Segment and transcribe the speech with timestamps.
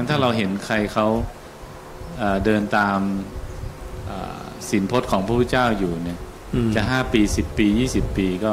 [0.00, 1.06] งั้นถ้าเราเห็นใครเขา
[2.18, 2.98] เอ่อเดินตาม
[4.06, 4.40] เอ่อ
[4.70, 6.18] สินพจน์ของพระพุทธเจ้าอยู่เนี่ย
[6.54, 8.52] อืมจะห้าปีสิบปียี่สิบปีก็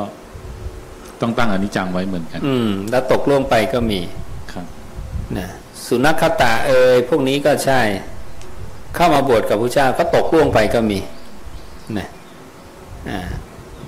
[1.21, 3.99] ต้องตั้งอนิจจังไว้เหมือนกัน อืม แล้วตกล่วงไปก็มี
[4.52, 4.66] ครับ
[5.38, 5.49] นะ
[5.88, 7.82] สุนัขตาเอ่ยพวกนี้ก็ใช่
[8.95, 11.00] เข้ามาบวชกับพระเจ้าก็ตกล่วงไปก็มี
[11.98, 12.07] นะ
[13.09, 13.22] อ่า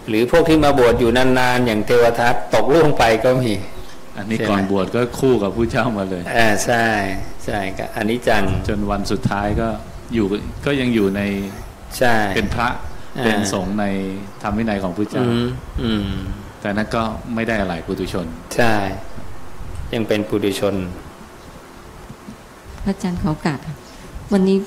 [0.08, 3.54] หรือพวกที่มาบวชอยู่นานๆอย่างเทวทัตตกล่วงไปก็มี
[4.18, 6.86] อันนี้ใช่ไหมก่อนบวชก็คู่กับผู้เจ้ามาเลยอ่าใช่
[7.50, 9.68] ใช่ก็อันนี้จังจนวันสุดท้ายก็
[10.14, 10.26] อยู่
[10.66, 11.22] ก็ยังอยู่ใน
[11.98, 12.70] ใช่เป็นพระ
[13.18, 13.86] อ่าเป็นสงฆ์ใน
[14.42, 15.46] ธรรมวินัยของพระอืเจ้าม
[15.84, 16.10] อืม
[16.62, 17.04] แต่นั้นก็
[17.36, 18.76] ไม่ได้อะไรปุถุชน ใช่
[19.94, 20.76] ยังเป็นปุถุชน
[22.84, 23.76] พระอาจารย์ขอโอกาสค่ะ
[24.34, 24.58] วันนี้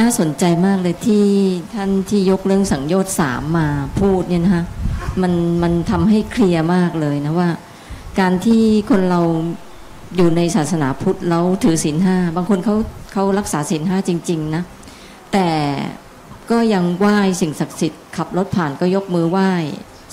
[0.00, 1.26] น่าสนใจมากเลยที่
[1.74, 3.68] ท่านที่ยกเรื่องสังโยชน์สามมา
[4.00, 4.64] พูดเนี่ยนะคะ
[5.22, 7.50] มันมันทำให้เคลียร์มากเลยนะว่า
[8.20, 9.20] การที่คนเรา
[10.16, 12.74] อยู่ในศาสนาพุทธแล้วถือศีลห้าบางคนเขา
[13.12, 14.62] เขารักษาศีลห้าจริง ๆ นะ
[15.32, 15.48] แต่
[16.50, 19.50] ก็ยังไหว้สิ่งศักดิ์สิทธิ์ขับรถผ่านก็ยกมือไหว้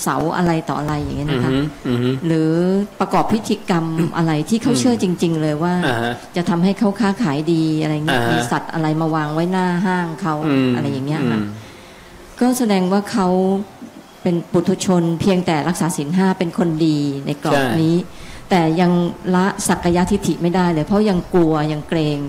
[0.03, 2.51] เสาอะไรต่ออะไรอย่างเงี้ยอืนะอคะฮึอือฮึหรือ
[2.99, 3.85] ประกอบพิธีกรรม
[4.17, 10.33] อะไรที่เขาเชื่อจริง ๆ เลยว่าอ่าฮะจะทำให้เขาค้าขายดีอะไรเงี้ยอ่าฮะมีสัตว์อะไรมาวางไว้หน้าห้างเขา
[10.67, 11.39] มอะไรอย่างเงี้ยมค่ะ
[12.39, 13.27] ก็แสดงว่าเขา
[14.23, 17.95] เป็นปุถุชนเพียงแต่รักษาศีลห้าเป็นคนดีในกรอบนี้
[18.49, 18.91] แต่ยัง
[19.35, 22.19] ละสักยะทิฏฐิไม่ได้เลย เพราะยังกลัวยังเกรง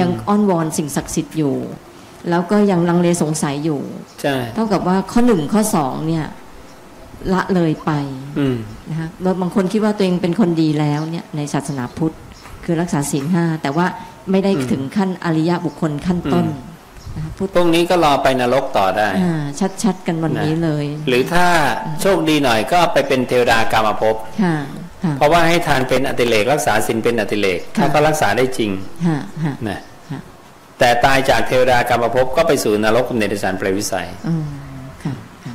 [0.00, 1.56] ยังอ้อนวอนสิ่งศักดิ์สิทธิ์อยู่
[2.30, 3.80] แล้วก็ยังลังเลสงสัยอยู่
[4.22, 6.26] ใช่เท่ากับว่าข้อหนึ่งข้อสองเนี่ย
[7.32, 7.90] ละเลยไป
[8.38, 8.56] อืม
[8.90, 12.14] นะคะแล้วบางคนคิดว่าตัวเองเป็นคนดีแล้วเนี่ย ในศาสนาพุทธ
[12.64, 13.86] คือรักษาศีลห้าแต่ว่า
[14.30, 19.42] ไม่ได้อืมถึงขั้นอริยบุคคลขั้นต้นอืมนะคะพุทธพวกนี้ก็รอไปนรกต่อได้อ่า
[19.82, 21.46] ชัดๆกันวันนี้เลย หรือถ้า
[22.00, 28.70] โชคดีหน่อยก็ไปเป็นเทวดากรรมภพค่ะค่ะ เพราะว่าให้ทานเป็นอติเลกรักษาศีลเป็นอติเลกถ้าค่ะก็รักษาได้จริง
[29.06, 29.80] ค่ะค่ะนะ
[30.10, 30.20] ค่ะ
[30.78, 34.44] แต่ตายจากเทวดากรรมภพก็ไปสู่นรกกับเนรชานเปรตวิสัยอืม
[35.04, 35.14] ค่ะ
[35.44, 35.54] ค่ะ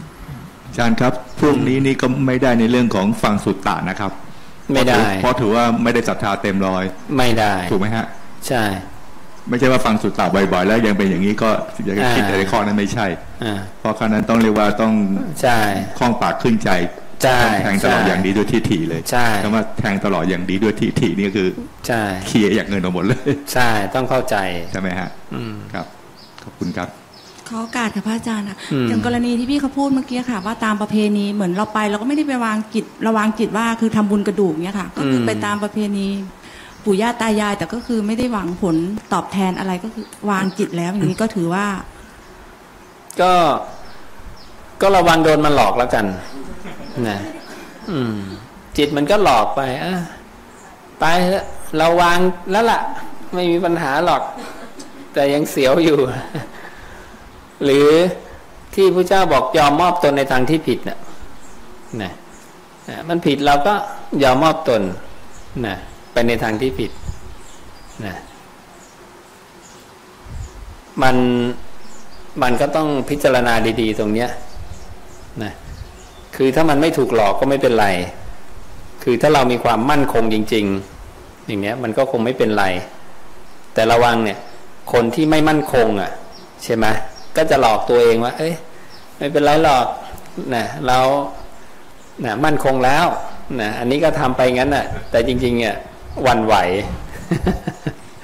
[0.66, 4.12] อาจารย์ครับพวกนี้นี่ก็ไม่ได้ในเรื่องของฟังสุตตะนะครับ
[4.74, 6.84] ไม่ได้ เพราะถือว่าไม่ได้ศรัทธาเต็มร้อย
[7.18, 8.06] ไม่ได้ ถูกไหมฮะ
[8.48, 8.64] ใช่
[9.50, 11.50] ไม่ใช่ว่าฟังสุตตะบ่อยๆ แล้วยังเป็นอย่างนี้ก็
[11.86, 13.08] อยากจะคิดอ่าในข้อนั้นไม่ใช่
[13.44, 14.94] อ่าเพราะข้อนั้นต้องเรียกว่าต้อง
[15.42, 15.60] ใช่
[15.98, 16.70] คล้องปากขึ้นใจ
[17.24, 21.48] ใช่ต้องแทงตลอดใช่อย่างดีด้วยที่ถี่เลยใช่คำว่าแทงตลอดอย่างดีด้วยที่ถี่นี่คือ
[21.88, 24.36] ใช่เคลียร์อย่างเงินออกหมดเลยใช่ต้องเข้าใจ
[24.72, 25.86] ใช่ไหมฮะอืมครับ
[26.44, 26.90] ขอบคุณครับ
[27.50, 36.08] ขอโอกาสค่ะพระอาจารย์ค่ะอืมอย่างกรณีที่พี่เขาพูดเมื่อกี้ค่ะ ว่าตามประเพณีเหมือนเราไป เราก็ไม่ได้ไปวางจิตระวางจิตว่าคือทำบุญกระดูกเนี่ยค่ะ ก็คือไปตามประเพณี
[36.84, 38.76] ปู่ย่าตายาย แต่ก็คือไม่ได้หวังผล
[39.14, 41.66] ตอบแทนอะไรก็คือวางจิตแล้วอย่างนี้ก็ถือว่า
[43.22, 43.32] ก็
[44.82, 46.06] ก็ระวังโดนมันหลอกแล้วกัน
[47.08, 47.18] นะ
[47.90, 48.16] อืม
[48.78, 49.96] จิตมันก็หลอกไปอะ
[51.00, 51.46] ไปเถอะ
[51.78, 52.20] เราวาง
[52.52, 52.80] แล้วล่ะ
[53.34, 54.22] ไม่มีปัญหาหรอก
[55.14, 55.98] แต่ยังเสียวอยู่
[57.64, 57.88] หรือ
[58.74, 60.98] ที่พระเจ้าบอกยอมมอบตนในทางที่ผิดน่ะ
[62.02, 62.12] นะ
[62.90, 63.74] นะมันผิดเราก็
[64.24, 64.82] ยอมมอบตน
[65.66, 65.76] นะ
[66.14, 66.92] ไปในทางที่ผิด
[68.06, 68.16] นะ
[71.02, 71.16] มัน
[72.42, 74.30] มันก็ต้องพิจารณาดี ๆ ตรงเนี้ย
[75.44, 75.52] นะ
[76.36, 77.88] คือถ้ามันไม่ถูกหลอกก็ไม่เป็นไร
[79.04, 80.66] คือถ้าเรามีความมั่นคงจริง
[81.06, 82.66] ๆ อย่างเนี้ยมันก็คงไม่เป็นไร
[83.74, 84.38] แต่ระวังเนี่ย
[84.94, 86.12] คนที่ไม่มั่นคงอะ
[86.64, 86.86] ใช่ไหม
[87.38, 88.54] ก็จะหลอกตัวเองว่า เอ้ย
[89.18, 89.86] ไม่เป็นไรหรอก
[90.56, 91.00] นะเรา
[92.26, 93.06] นะมั่นคงแล้ว
[93.62, 95.76] นะอันนี้ก็ทำไปงั้นน่ะ แต่จริงๆเนี่ย
[96.24, 96.56] หวันไหว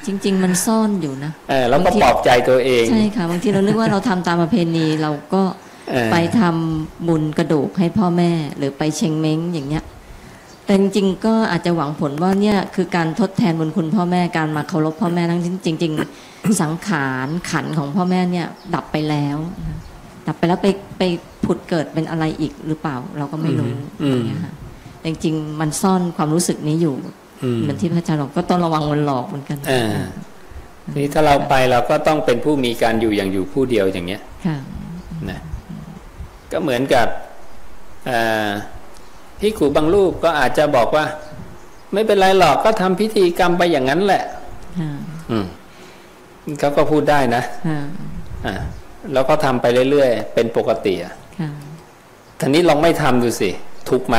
[0.05, 5.70] จริง ๆ มันซ่อนอยู่นะเออแล้วก็ปลอบใจตัวเองใช่ค่ะบางทีเรานึกว่าเราทำตามประเพณีเราก็เออ
[6.11, 9.83] ไปทำบุญกระดูกให้พ่อแม่ หรือไปเชงเม้งอย่างเงี้ย
[10.65, 15.93] แต่จริงๆก็อาจจะหวังผลว่าเนี่ยคือการทดแทนบุญคุณพ่อแม่การมาเคารพพ่อแม่ทั้งที่จริง
[16.23, 19.37] ๆ สังขารขันของพ่อแม่เนี่ย ดับไปแล้ว
[19.67, 19.77] นะ
[20.27, 20.67] ดับไปแล้วไป
[20.97, 21.03] ไป
[21.45, 23.71] ผุดเกิดเป็นอะไรอีกหรือเปล่า เราก็ไม่รู้
[24.03, 24.53] อืมอย่างเงี้ยค่ะ
[24.99, 26.95] แต่จริงๆมันซ่อนความรู้สึกนี้อยู่
[27.43, 29.85] อืมเหมือนที่พระอาจารย์บอกก็ต้องระวังมันหลอกเหมือนกันอ่า
[30.95, 34.57] นี่ถ้าเราไปเราก็ต้องเป็นผู้มีการอยู่อย่างอยู่ผู้เดียวอย่างเงี้ยค่ะ
[35.29, 35.39] นะ
[36.51, 37.07] ก็เหมือนกับ
[38.09, 38.49] อ่า
[39.41, 41.05] ที่ครูบางรูปก็อาจจะบอกว่า
[41.93, 44.23] ไม่เป็นไรหรอกก็ทำพิธีกรรมไปอย่างนั้นแหละ
[44.79, 44.91] ค่ะ
[45.31, 45.45] อืม
[46.59, 47.79] เขาก็พูดได้นะค่ะ
[48.45, 48.55] อ่า
[49.13, 51.49] แล้วก็ทำไปเรื่อยๆ เป็นปกติอะค่ะ
[52.39, 53.49] ทีนี้ลองไม่ทำดูสิ
[53.89, 54.17] ทุกข์ไหม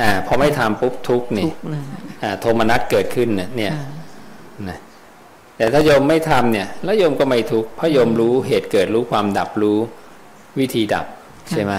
[0.00, 1.82] อ่าพอไม่ทำปุ๊บทุกข์นี่ทุกข์เลย
[2.22, 3.86] อ่าโทมนัสเกิดขึ้นเนี่ยเนี่ยค่ะ
[4.68, 4.78] นะ
[5.56, 9.78] แต่ถ้าโยมไม่ทำเนี่ย แล้วโยมก็ไม่ทุกข์เพราะโยมรู้เหตุเกิดรู้ความดับรู้
[10.58, 11.06] วิธีดับ
[11.50, 11.72] ใช่ไหม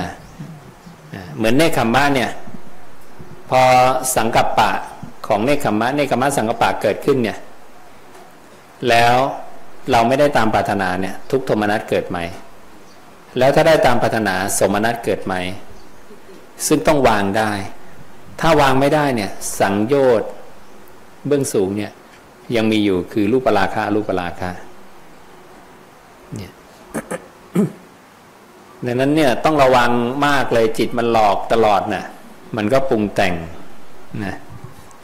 [1.14, 2.32] อ่าเหมือนเนคขมมะเนี่ย
[3.50, 3.62] พอ
[4.16, 4.72] สังกัปปะ
[5.28, 7.38] ของเนคขมมะเนคขมมะสังกัปปะเกิดขึ้นเนี่ย
[8.90, 9.16] แล้ว
[9.92, 12.18] เราไม่ได้ตามปรารถนาเนี่ย ทุกโทมนัสเกิดไหม
[13.38, 15.34] แล้วถ้าได้ตามปรารถนาสมนัสเกิดไหม
[16.68, 17.52] ซึ่งต้องวางได้
[18.42, 20.30] ถ้าวางไม่ได้เนี่ย สังโยชน์
[21.28, 21.92] เบื้องสูงเนี่ย
[22.56, 24.52] ยังมีอยู่คือรูปราคารูปราคา
[26.36, 26.52] เนี่ย
[28.86, 29.92] ดังนั้นเนี่ยต้องระวัง
[30.28, 32.06] มากเลยจิตมันหลอกตลอดน่ะ
[32.58, 33.34] มันก็ปรุงแต่ง
[34.26, 34.36] นะ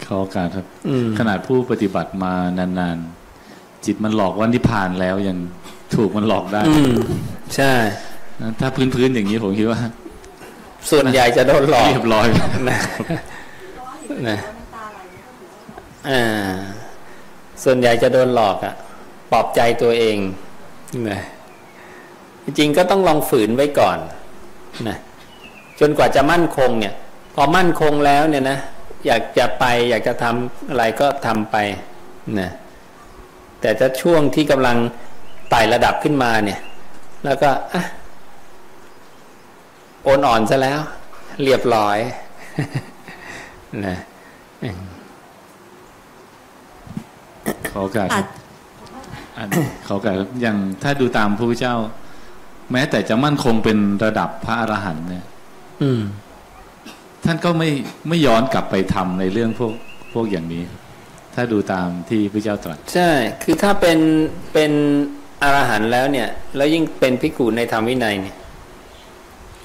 [0.06, 5.38] ขอโอกาสครับอืมขนาดผู้ปฏิบัติมานานๆ จิตมันหลอกว่านิพพานแล้วยัง
[5.96, 6.96] ถูกมันหลอกได้อืม
[7.56, 7.74] ใช่
[8.42, 9.80] นะถ้าพื้นๆอย่างนี้ผมคิดว่า
[10.92, 12.80] ส่วนใหญ่จะโดนหลอกเรียบร้อยนะ
[14.30, 14.40] นะ
[16.10, 16.24] อ่า
[17.64, 18.74] ส่วนใหญ่จะโดนหลอกอะ
[19.32, 20.18] ปลอบใจตัวเอง
[21.10, 21.22] นะ
[22.46, 23.98] จริงๆก็ต้องลองฝืนไว้ก่อน
[24.88, 24.98] นะ
[25.80, 26.94] จนกว่าจะมั่นคงเนี่ย
[27.36, 28.60] พอมั่นคงแล้วเนี่ยนะ
[29.06, 31.56] อยากจะไปอยากจะทำอะไรก็ทำไป
[32.40, 32.50] นะ
[33.62, 34.78] แต่ถ้าช่วงที่กำลัง
[35.50, 36.60] ไต่ระดับขึ้นมาเนี่ย
[37.26, 37.84] แล้วก็อะ
[40.04, 40.80] โอนอ่อนซะแล้ว
[41.44, 41.98] เรียบร้อย
[43.86, 43.98] นะ
[47.70, 48.28] ขอโอกาสคอารัจบ
[49.38, 49.48] อัน
[49.86, 51.76] ขอโอกาสครับอย่างถ้าดูตามพระพุทธเจ้า
[52.72, 55.26] แม้แต่จะมั่นคงเป็นระดับพระอรหันต์เนี่ย
[55.84, 56.02] อืม
[57.26, 57.70] ท่านก็ไม่
[58.08, 59.74] ไม่ย้อนกลับไปทำในเรื่องพวก
[60.14, 60.64] พวกอย่างนี้
[61.36, 63.12] ถ้าดูตามที่พระเจ้าตรัสใช่
[63.44, 64.00] คือถ้าเป็น
[64.54, 64.72] เป็น
[65.44, 68.36] อรหันต์แล้วเนี่ย แล้วยิ่งเป็นภิกขุในธรรมวินัยเนี่ย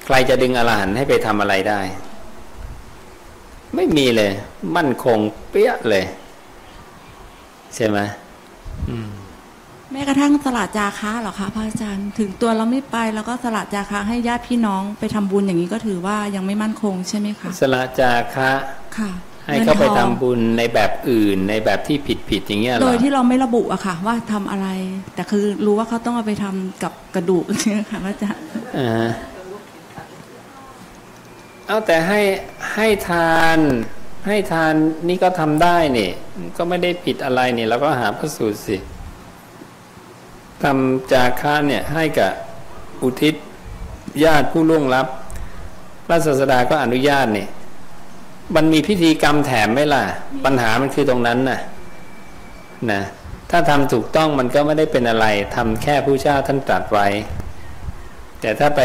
[0.06, 1.80] ใครจะดึงอรหันต์ให้ไปทำอะไรได้
[3.74, 4.32] ไม่มีเลย
[4.76, 5.18] มั่นคง
[5.50, 6.04] เปี้ยเลย
[7.74, 7.98] ใช่ไหม
[8.90, 9.08] อืม
[9.92, 18.50] แม้กระทั่งสละจาคะเหรอคะพระอาจารย์ ถึงตัวเราไม่ไปแล้วก็สละจาคะให้ญาติพี่น้องไปทำบุญอย่างนี้ก็ถือว่ายังไม่มั่นคงใช่ไหมคะสละจาคะ
[18.98, 19.10] ค่ะ
[19.46, 24.68] ให้เขาไปงินทำทองบุญในแบบอื่นในแบบที่ผิดผิดๆอย่างเงี้ยเหรอโดยที่เราไม่ระบุอะค่ะ ว่าทำอะไร
[25.14, 28.42] แต่คือรู้ว่าเขาต้องเอาไปทำกับกระดูกใช่ไหมคะพระอาจารย์
[28.78, 29.08] อ่า
[31.68, 32.20] เอาแต่ให้
[32.74, 33.58] ให้ทาน
[34.26, 34.72] ให้ทาน
[35.08, 36.10] นี่ก็ทำได้นี่
[36.56, 38.76] ก็ไม่ได้ผิดอะไรนี่เราก็หาพระสูตรสิ
[40.62, 42.30] ทำจาค่าเนี่ยให้กับ
[43.02, 43.34] อุทิศ
[44.24, 45.06] ญาติผู้ล่วงลับ
[46.06, 47.48] พระศาสดาก็อนุญาตเนี่ย
[48.54, 50.04] มันมีพิธีกรรมแถมไหมล่ะ
[50.44, 51.60] ปัญหามันคือตรงนั้นน่ะ
[52.90, 53.02] นะ
[53.50, 55.26] ถ้าทำถูกต้องมันก็ไม่ได้เป็นอะไร
[55.56, 57.06] ทำแค่ผู้เจ้าท่านตรัสไว้
[58.40, 58.80] แต่ถ้าไป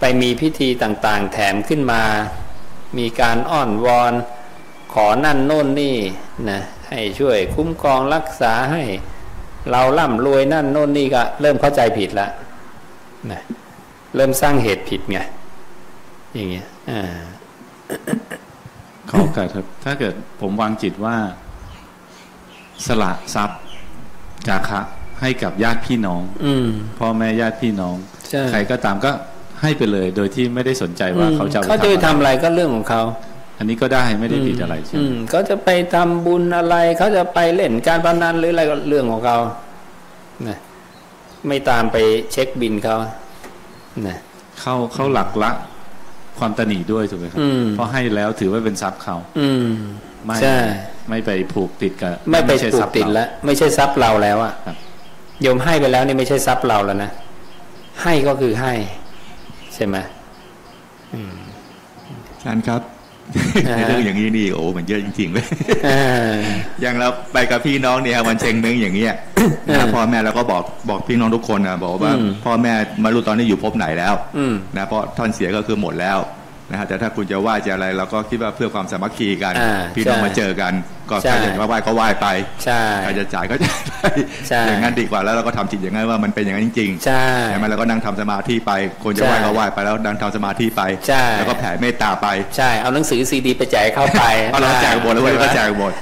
[0.00, 2.02] ไปมีพิธีต่างๆ แถมขึ้นมา
[2.98, 4.12] มีการอ้อนวอน
[4.94, 5.96] ขอนั่นโน่นนี่
[6.50, 8.82] นะให้ช่วยคุ้มครองรักษาให้
[9.70, 12.28] เราร่ำรวยนั่นโน่นนี่ก็เริ่มเข้าใจผิดละ
[13.32, 13.42] นะ
[14.16, 15.18] เริ่มสร้างเหตุผิดไง
[16.34, 17.02] อย่างเงี้ยอ่า
[19.08, 21.16] ขอโอกาสครับ ถ้าเกิดผมวางจิตว่า
[22.86, 23.60] สละทรัพย์
[24.48, 24.80] จาคะ
[25.20, 26.68] ให้กับญาติพี่น้อง อืม
[26.98, 27.96] พ่อแม่ญาติพี่น้อง
[28.30, 29.12] ใช่ใครก็ตามก็
[29.62, 33.02] ให้ไปเลย โดยที่ไม่ได้สนใจว่าเขาจะอเขาจะไปไปทำอะไรก็เรื่องของเขา
[33.60, 39.38] อันนี้ก็ได้ไม่ได้ผิดอะไรใช่ไหอืมมเขาจะไปทำบุญอะไร เขาจะไปเล่นการพนันหรืออะไรก็เรื่องของเขา
[40.48, 40.58] นะ
[41.48, 41.96] ไม่ตามไป
[42.32, 42.96] เช็คบินเขา
[44.08, 44.18] นะ
[44.60, 45.50] เข้าเข้าหลักละ
[46.38, 49.66] ความตนีด้วยถูกไหมครับอืมเพราะให้แล้วถือว่าเป็นทรัพย์เขา อืม
[50.26, 50.56] ไม่ใช่
[51.08, 54.76] ไม่ไปผูกติดกับไม่ไปใช่ผูทกรัพย์ติดเราแล้วไม่ใช่ทรัพย์เราแล้วอะครับ
[55.42, 57.10] โยมให้ไปแล้วนี่ไม่ใช่ทรัพย์เราแล้วนะ
[58.02, 58.72] ให้ก็คือให้
[59.74, 59.96] ใช่ไหม
[61.12, 62.99] อาจารย์ครับอ่าใน
[63.88, 65.46] เรื่องอย่างนี้นี่โอ้มันเยอะจริงๆเลย
[65.86, 66.34] อ่า
[66.80, 69.14] อย่างเราไปกับพี่น้องเนี่ยวันเชงนึงอย่างเงี้ย
[69.68, 76.18] อ่านะพ่อแม่เราก็บอกบอกพี่น้องทุกคนนะบอกว่าอืมพ่อแม่ไมารู้ตอนนี้อยู่ภพไหนแล้วอืมนะเพราะท่อนเสียก็คือหมดแล้ว
[76.70, 80.72] นะฮะแต่ถ้าคุณจะไหว้จะอะไรเราก็คิดว่าเพื่อความสามัคคีกันอ่าพี่น้องใช่มาเจอกัน
[81.10, 82.26] ก็ใช่ใครจะมาไหว้ก็ไหว้ไป
[82.64, 84.04] ใช่ใครจะจ่ายก็จ่ายไป
[84.48, 88.72] ใช่อย่างนั้นดีกว่าแล้วเราก็ทำจิตอย่างนั้นว่ามันเป็นอย่างนั้นจริงๆใช่ใช่ไหมเราก็นั่งทำสมาธิไป
[89.04, 95.92] คนจะไหว้ใช่ก็ไหว้ไปแล้วนั่งทำสมาธิไปใช่แล้วก็แผ่เมตตาไปใช่เอาหนังสือซีดีไปแจกเข้าไปเอาเราแจกหมดแล้วเว้ยก็แจกหมด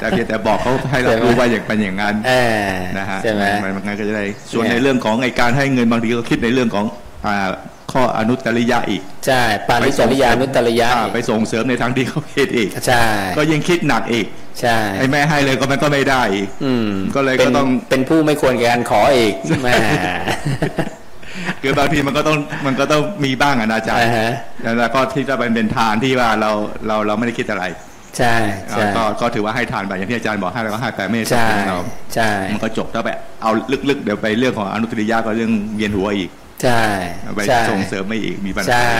[0.00, 2.32] แต่เพียงแต่บอกเขาให้เราใช่ไหมรู้ว่าอย่างเป็นอย่างนั้นเอ
[2.64, 2.66] อ
[2.98, 6.84] นะฮะใช่ไหมมันมันก็จะได้ส่วนเนี่ยในเรื่องของไอการให้เงินบางทีก็คิดในเรื่องของ
[7.26, 7.50] อ่า
[7.92, 13.04] ข้ออนุตริยะอีก ใช่ ปานิจริยานุตตริยะอ่าไปส่งเสริมในทางที่เขาผิดอีก ใช่
[13.36, 14.26] ก็ยิ่งคิดหนักอีก
[14.60, 19.74] ใช่ไอ้แม่ให้เลยก็มันก็ไม่ได้อีก อืม ก็เลยป็นก็ต้องเป็นผู้ไม่ควรแก่การขออีกแหม่
[21.62, 24.30] คือบางทีมันก็ต้องมันก็ต้องมีบ้างอะนะอาจารย์อ่าฮะ
[24.78, 26.50] แล้วก็ที่จะเป็นเป็นทานที่ว่าเรา
[26.86, 27.64] เราเราไม่ได้คิดอะไร
[28.18, 28.34] ใช่
[28.70, 31.80] ใช่ก็ก็ถือว่าให้ทานไปอย่างที่อาจารย์บอกให้แล้วก็ให้แต่ไม่ได้ใช่สนเรา
[32.14, 33.10] ใช่มันก็จบแล้วไป
[33.42, 33.50] เอา
[33.88, 36.30] ลึกๆ เดี๋ยวไปเรื่องของอนุตริยะก็เรื่องเวียนหัวอีก
[36.62, 36.82] ใช่
[37.34, 38.92] ไปใช่ส่งเสริมไม่อีกมีปัญหาใช่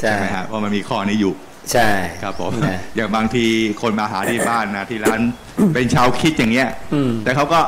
[0.00, 1.32] ใช่ไหมฮะเพราะมันมีข้อนี้อยู่
[1.72, 1.88] ใช่
[2.22, 3.44] ครับผมนะอย่างบางที
[3.82, 5.20] คนมาหาที่บ้านนะที่ร้าน
[5.74, 7.60] เป็นชาวคิดอย่างเงี้ยอืมแต่เขาก็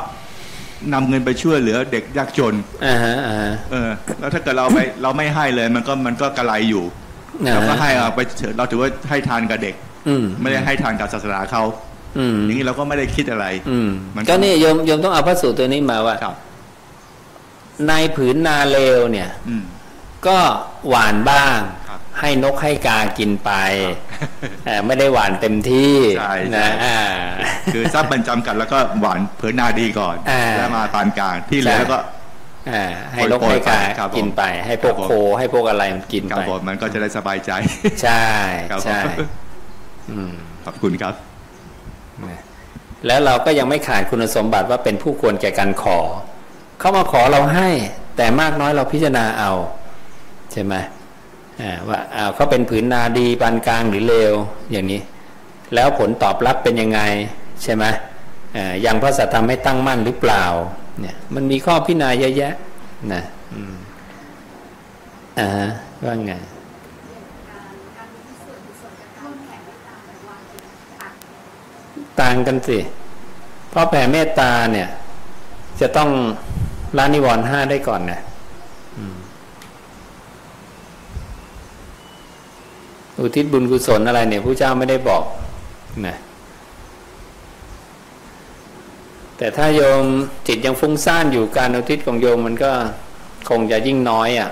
[0.95, 2.55] นำเงินไปช่วยเหลือเด็กยากจน
[2.87, 6.85] อ่าฮะอ่าฮะเออ แล้วถ้าเกิดเราไปเราไม่ให้เลย มันก็มันก็กระไรอยู่
[7.47, 9.75] อ่าเราฮะก็ให้เอาไปเถอะเราถือว่าให้ทานกับเด็ก
[10.09, 11.63] อืมไม่ได้ให้ทานกับศาสนาเขา
[12.19, 16.35] อืมอย่างนี้เราก็ไม่ได้คิดอะไร อืมมันก็ก็นี่โยมโยมต้องเอาพระสูตรตัวนี้มาว่าครับ
[17.89, 19.65] ในผืนนาเลวเนี่ยอืม
[20.27, 20.39] ก็
[20.89, 21.59] หวานบ้าง
[21.89, 23.51] ครับให้นกให้กากินไป
[24.67, 26.99] เอ่อไม่ได้หวานเต็มที่ใช่ใช่นะอ่า
[27.73, 31.99] คือทรัพย์มันจำกัดแล้วก็หวานเผยนาดีก่อนอ่าแล้วมาปานกลางที่เหลือใช่แล้วก็
[32.71, 37.51] อ่าให้นกโปรยให้กาไปครับผมกินไป ให้พวกครับผมโค ให้พวกอะไรมันกินครับไปผมมันก็จะได้สบายใจ
[38.03, 38.27] ใช่
[38.71, 39.01] ครับผมใช่
[40.11, 40.35] อืม
[40.65, 41.15] ขอบคุณครับ
[42.29, 42.41] นะ
[43.07, 45.99] แล้วเราก็ยังไม่ขาดคุณสมบัติว่าเป็นผู้ควรแก่การขอ
[46.83, 47.69] เขามาขอเราให้
[48.17, 49.53] แต่มากน้อยเราพิจารณาเอา
[50.53, 50.75] ใช่ไหม
[51.89, 51.99] ว่า
[52.35, 54.33] เขาเป็นผืนนาดีปานกลางหรือเลว
[54.73, 55.01] อย่างนี้
[55.75, 57.01] แล้วผลตอบรับเป็นยังไง
[57.63, 57.85] ใช่ไหม
[58.57, 60.45] อ่ายังพระสัทธรรมให้ตั้งมั่นหรือเปล่า
[61.01, 62.55] เนี่ยมันมีข้อพิจารณาเยอะแยะ
[63.13, 63.23] นะ
[65.39, 65.69] อ่าฮะ
[66.05, 66.33] ว่าไง
[72.21, 72.79] ต่างกันสิ
[73.71, 74.89] เพราะแผ่เมตตาเนี่ย
[75.81, 76.11] จะต้อง
[76.97, 78.21] ละนิวรณ์ห้าได้ก่อนนะ
[83.21, 85.25] อุทิศบุญกุศลอะไรเนี่ยผู้เจ้าไม่ได้บอก
[86.07, 86.17] นะ
[89.37, 90.05] แต่ถ้าโยม
[90.47, 92.73] จิตยังฟุ้งซ่านอยู่การอุทิศของโยมมันก็
[93.49, 94.51] คงจะยิ่งน้อยอะ่ะ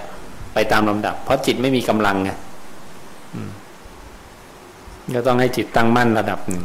[0.54, 2.30] ไปตามลำดับ เพราะจิตไม่มีกำลังไง
[5.14, 6.64] ก็ต้องให้จิตตั้งมั่นระดับหนึ่ง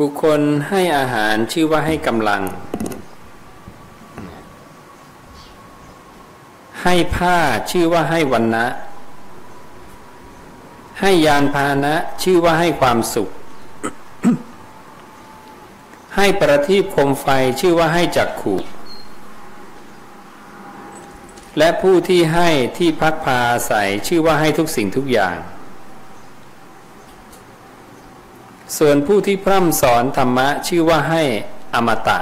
[0.00, 2.42] บุคคลให้อาหารชื่อว่าให้กำลัง
[6.82, 7.38] ให้ผ้า
[7.70, 8.66] ชื่อว่าให้วันนะ
[11.00, 13.28] ให้ยานพาหนะชื่อว่าให้ความสุข
[16.16, 17.26] ให้ประทีปคมไฟ
[17.60, 18.60] ชื่อว่าให้จักขู่
[21.58, 25.36] และผู้ที่ให้ที่พักพาอาศัยชื่อว่าให้ทุกสิ่งทุกอย่าง
[28.78, 31.22] ส่วนผู้ที่พร่ำสอนธรรมะชื่อว่าให้
[31.74, 32.18] อมตะ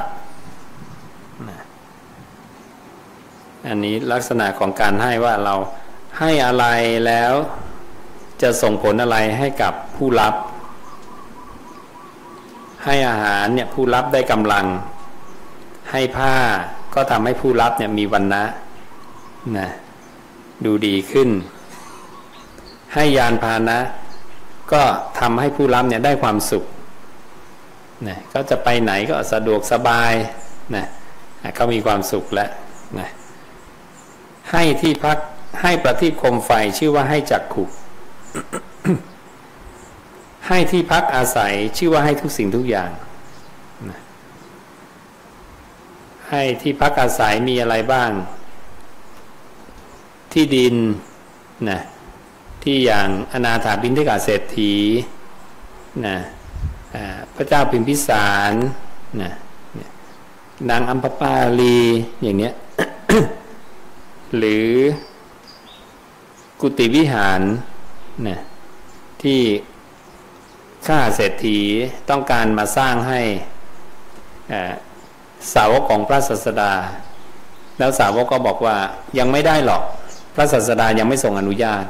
[3.67, 5.55] อันนี้ลักษณะของการให้ว่าเรา
[6.19, 6.67] ให้อะไร
[7.07, 7.33] แล้ว
[8.43, 10.35] จะส่งผลอะไรให้กับผู้รับ
[12.85, 14.67] ให้อาหารเนี่ยผู้รับได้กำลัง
[15.91, 16.35] ให้ผ้า
[16.95, 18.45] ก็ทำให้ผู้รับเนี่ยมีวันนะ
[19.59, 19.69] นะ
[20.65, 21.29] ดูดีขึ้น
[22.95, 23.79] ให้ยานพาหนะ
[24.73, 24.83] ก็
[25.19, 26.65] ทำให้ผู้รับเนี่ยได้ความสุข
[28.09, 30.13] นะก็จะไปไหนก็สะดวกสบาย
[30.77, 30.85] นะ
[31.55, 32.51] เขามีความสุขแล้ว
[32.99, 33.09] นะ
[34.53, 35.19] ให้ที่พัก
[35.63, 37.65] ให้ประทีปคมไฟชื่อว่าให้จักขุ
[40.49, 42.91] ให้ที่พักอาศัยชื่อว่าให้ทุกสิ่งทุกอย่าง
[43.91, 44.01] นะ
[46.31, 48.11] ให้ที่พักอาศัยมีอะไรบ้าง
[50.33, 50.75] ที่ดิน
[51.71, 51.81] นะ
[52.63, 54.75] ที่อย่างอนาถาบินทิกาเศรษฐี
[56.07, 56.17] นะ
[57.35, 58.53] พระเจ้าพิมพิสาร
[59.23, 59.31] นะ
[60.71, 61.79] นางอัมพปาลี
[62.23, 62.55] อย่างเนี้ย
[64.37, 64.69] หรือ
[66.61, 67.41] กุฏิวิหาร
[68.29, 68.39] นะ
[69.23, 69.41] ที่
[70.87, 71.59] ข้าเศรษฐี
[72.11, 73.21] ต้องการมาสร้างให้
[75.55, 76.73] สาวกของพระศาสดา
[77.79, 78.77] แล้วสาวกก็บอกว่า
[79.19, 79.83] ยังไม่ได้หรอก
[80.35, 81.85] พระศาสดายังไม่ส่งอนุญาต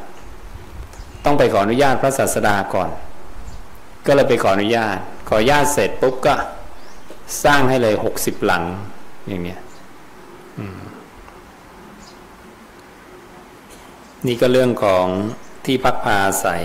[1.24, 2.90] ต้องไปขออนุญาตพระศาสดาก่อน
[4.06, 4.96] ก็เลยไปขออนุญาต
[5.28, 6.34] ขออนุญาตเสร็จปุ๊บก็
[7.44, 8.64] สร้างให้เลยหกสิบหลัง
[9.28, 9.60] อย่างเนี้ย
[14.26, 15.06] นี่ก็เรื่องของ
[15.64, 16.62] ที่พักพาอาศัย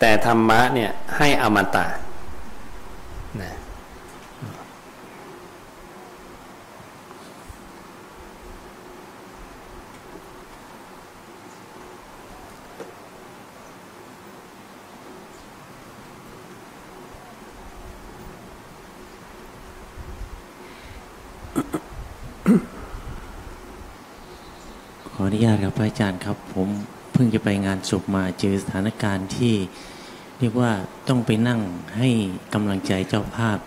[0.00, 1.86] แต่ธรรมะเนี่ยให้อมตะ
[25.08, 26.68] ขออนุญาตครับพระอาจารย์ครับ ผม
[27.12, 29.54] เพิ่งจะไปงานศพมาเจอสถานการณ์ที่
[30.38, 30.72] เรียกว่า
[31.08, 31.60] ต้องไปนั่ง
[31.98, 32.08] ให้
[32.54, 33.58] กำลังใจเจ้าภาพ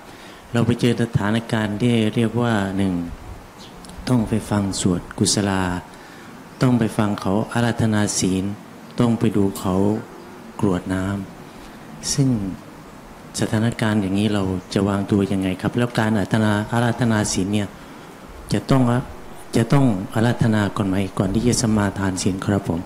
[0.54, 2.94] เราไปเจอสถานการณ์ที่เรียกว่าหนึ่ง
[4.10, 5.64] ต้องไปฟังสวดกุศลา
[6.62, 8.44] ต้องไปฟังเขาอาราธนาศีล
[9.00, 9.76] ต้องไปดูเขา
[10.60, 12.30] กรวดน้ำซึ่ง
[13.40, 17.68] สถานการณ์อย่างนี้เราจะวางตัวยังไงครับ แล้วการอาราธนาอาราธนาศีลเนี่ย
[18.54, 18.82] จะต้อง
[19.56, 22.80] จะต้องอาราธนาก่อนไหมก่อนที่จะสมาทานศีลครับผม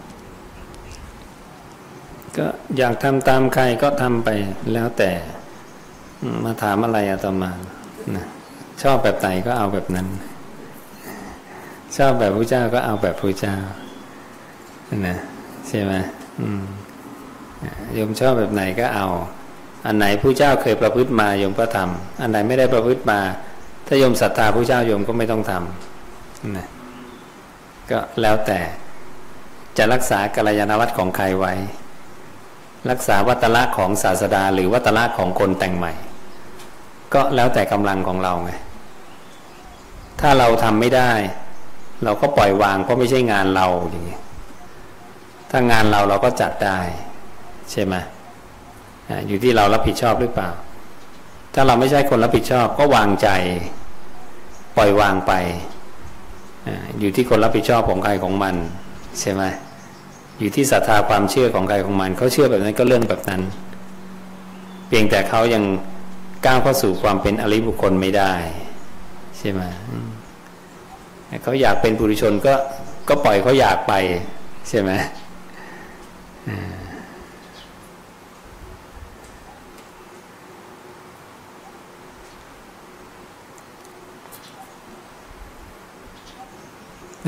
[2.38, 2.48] ก็
[2.78, 4.30] อยากทำตามใครก็ทำไป
[4.74, 5.12] แล้วแต่
[6.44, 7.52] มาถามอะไรอะตมา
[8.16, 8.26] นะ
[8.82, 10.08] ชอบแบบไหนก็เอาแบบนั้น
[11.98, 13.56] ชอบแบบพระเจ้าก็เอาแบบพระเจ้า
[15.08, 15.18] นะ
[15.68, 15.94] ใช่ไหม
[16.42, 16.64] อืม
[17.94, 19.08] โยมชอบแบบไหนก็เอา
[19.86, 23.20] อันไหนผู้เจ้าเคยประพฤติมาโยมก็ทำอันไหนไม่ได้ประพฤติมา
[23.88, 26.68] ถ้าโยมศรัทธาผู้เจ้าโยมก็ไม่ต้องทำนะ
[27.92, 28.60] ก็แล้วแต่
[29.78, 31.54] จะรักษากัลยาณวัตรของใครไว้
[32.90, 35.94] รักษาวัตละของศาสดา หรือวัตละของคนแต่งใหม่
[37.14, 38.52] ก็แล้วแต่กำลังของเราไง
[40.22, 41.12] ถ้าเราทำไม่ได้
[42.04, 44.22] เราก็ปล่อยวางเพราะไม่ใช่งานเราอย่างเงี้ย
[45.52, 46.80] ถ้างานเราเราก็จัดได้
[47.72, 47.96] ใช่ไหม
[49.10, 50.50] อ่าอยู่ที่เรารับผิดชอบหรือเปล่า
[51.60, 53.30] ถ้าเราไม่ใช่คนรับผิดชอบก็วางใจ
[54.78, 55.34] ปล่อยวางไป
[57.00, 58.56] อยู่ที่คนรับผิดชอบของใครของมัน
[59.20, 59.44] ใช่ไหม
[60.40, 63.42] อยู่ที่ศรัทธาความเชื่อของใครของมัน เขาเชื่อแบบนั้นก็เรื่องแบบนั้น
[64.88, 65.64] เพียงแต่เขายัง
[66.46, 68.34] ก้าวเข้าสู่ความเป็นอริบุคคลไม่ได้
[69.38, 70.10] ใช่ไหมอืม
[71.44, 72.54] เขาอยากเป็นปุถุชนก็
[73.10, 73.94] ก็ปล่อยเขาอยากไป
[74.70, 74.92] ใช่ไหม
[76.50, 76.77] อ่า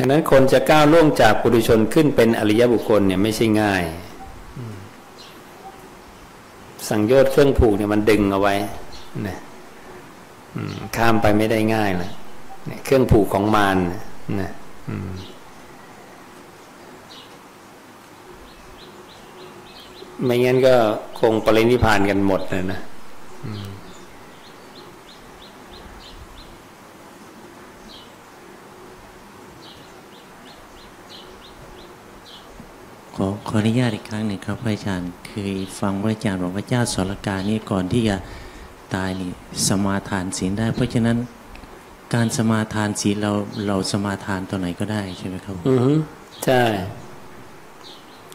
[0.01, 3.83] ดังนั้นคนจะก้าวล่วงจากปุถุชนขึ้นเป็นอริยบุคคลเนี่ยไม่ใช่ง่าย
[6.89, 8.55] สังโยชน์เครื่องผูกเนี่ยมันดึงเอาไว้
[9.27, 9.37] นะ
[10.97, 12.11] ข้ามไปไม่ได้ง่ายนะ
[12.67, 13.77] เนี่ยเครื่องผูกของมาร
[14.41, 14.51] นะ
[20.23, 20.75] ไม่งั้นก็
[21.19, 22.79] คงปรินิพพานกันหมดเลยนะ
[33.21, 38.15] ขอขออนุญาตอีกครั้งหนึ่งครับพระอาจารย์เคยฟังพระอาจารย์บอกพระเจ้าสรการนี่ก่อนที่จะ
[38.95, 39.31] ตายนี่
[39.67, 41.17] สมาทานศีลได้ เพราะฉะนั้น
[42.13, 43.31] การสมาทานศีลเรา
[43.67, 45.97] เราสมาทานตัวไหนก็ได้ใช่ไหมครับ อือ
[46.45, 46.63] ใช่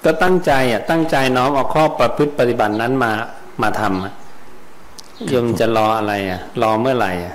[0.04, 3.12] ก็ตั้งใจอะตั้งใจน้อมเอาข้อประพฤติปฏิบัตินั้นมา
[3.62, 4.12] มาทำอะ
[5.28, 7.34] โยมจะรออะไรอะ รอเมื่อไหร่อะ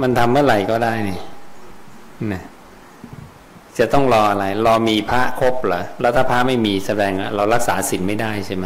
[0.00, 1.18] มันทำเมื่อไหร่ก็ได้นี่
[2.32, 2.42] นะ
[3.78, 8.64] จะต้องรออะไร รอมีพระครบเหรอแล้วถ้าพระไม่มีแสดงว่าเรารักษาศีลไม่ได้ใช่ไหม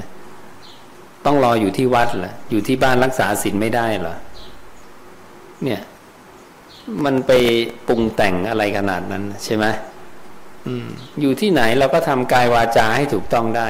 [1.27, 4.17] ต้องรออยู่ที่วัดเหรออยู่ที่บ้านรักษาศีลไม่ได้เหรอ
[5.65, 5.81] เนี่ย
[7.05, 7.33] มันไป
[7.89, 9.67] ปรุงแต่งอะไรขนาดนั้นใช่ไหม
[11.21, 13.69] อยู่ที่ไหนเราก็ทำกายวาจาให้ถูกต้องได้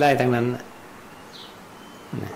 [0.00, 0.64] ได้ทั้งนั้นนะ
[2.24, 2.32] นะ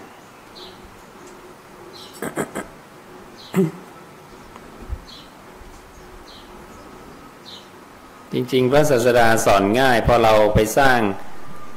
[8.33, 10.99] จริง ๆ พระศาสดาสอนง่ายพอเราไปสร้าง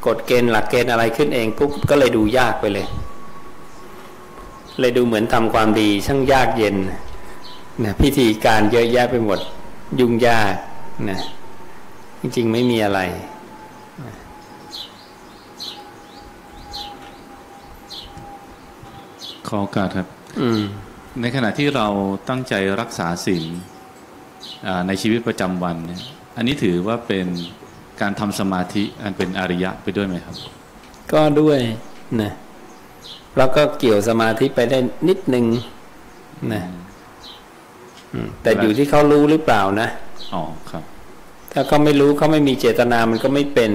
[0.08, 2.88] กฎเกณฑ์หลักเกณฑ์อะไรขึ้นเองปุ๊บก็เลยดูยากไปเลย
[4.80, 6.76] เลยดูเหมือนทำความดีช่างยากเย็น
[7.84, 9.40] นะพิธีการเยอะแยะไปหมด
[10.00, 10.54] ยุ่งยาก
[11.10, 11.20] นะ
[12.22, 13.00] จริง ๆ ไม่มีอะไร
[19.48, 20.08] ขอโอกาสครับ
[20.42, 20.62] อืม
[21.22, 21.88] ในขณะที่เรา
[22.30, 23.46] ตั้งใจรักษาศีล
[24.68, 26.02] อ่าในชีวิตประจำวันเนี่ย
[26.36, 27.28] อันนี้ถือว่าเป็น
[28.02, 30.36] การทำสมาธิอันเป็นอริยะไปด้วยไหมครับ
[31.14, 31.60] ก็ด้วย
[32.22, 32.32] นะ
[33.38, 35.46] แล้วก็เกี่ยวสมาธิไปได้นิดนึง
[36.54, 36.64] นะ
[38.14, 39.90] อืมแต่อยู่ที่เขารู้หรือเปล่านะ
[40.34, 40.84] อ๋อครับ
[41.52, 43.72] ถ้าเขาไม่รู้เขาไม่มีเจตนามันก็ไม่เป็น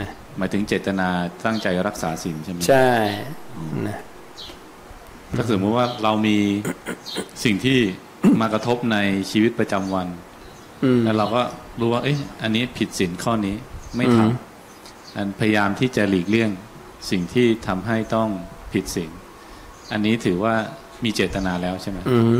[0.00, 1.08] นะหมายถึงเจตนา
[1.44, 2.88] ตั้งใจรักษาศีลใช่ไหมใช่
[3.88, 3.98] นะ
[5.36, 6.36] ถ้าสมมติว่าเรามี
[7.44, 7.78] สิ่งที่
[8.40, 8.96] มากระทบใน
[9.30, 10.25] ชีวิตประจำวันอืม
[11.04, 11.42] แล้วเราก็
[11.80, 13.56] รู้ว่า เอ้ยอันนี้ผิดศีลข้อนี้
[13.96, 16.50] ไม่ทอืมำอันพยายามที่จะหลีกเลี่ยง
[17.10, 18.28] สิ่งที่ทำให้ต้อง
[18.72, 19.10] ผิดศีล
[19.92, 20.54] อันนี้ถือว่า
[21.04, 22.36] มีเจตนาแล้วใช่ไหมอืม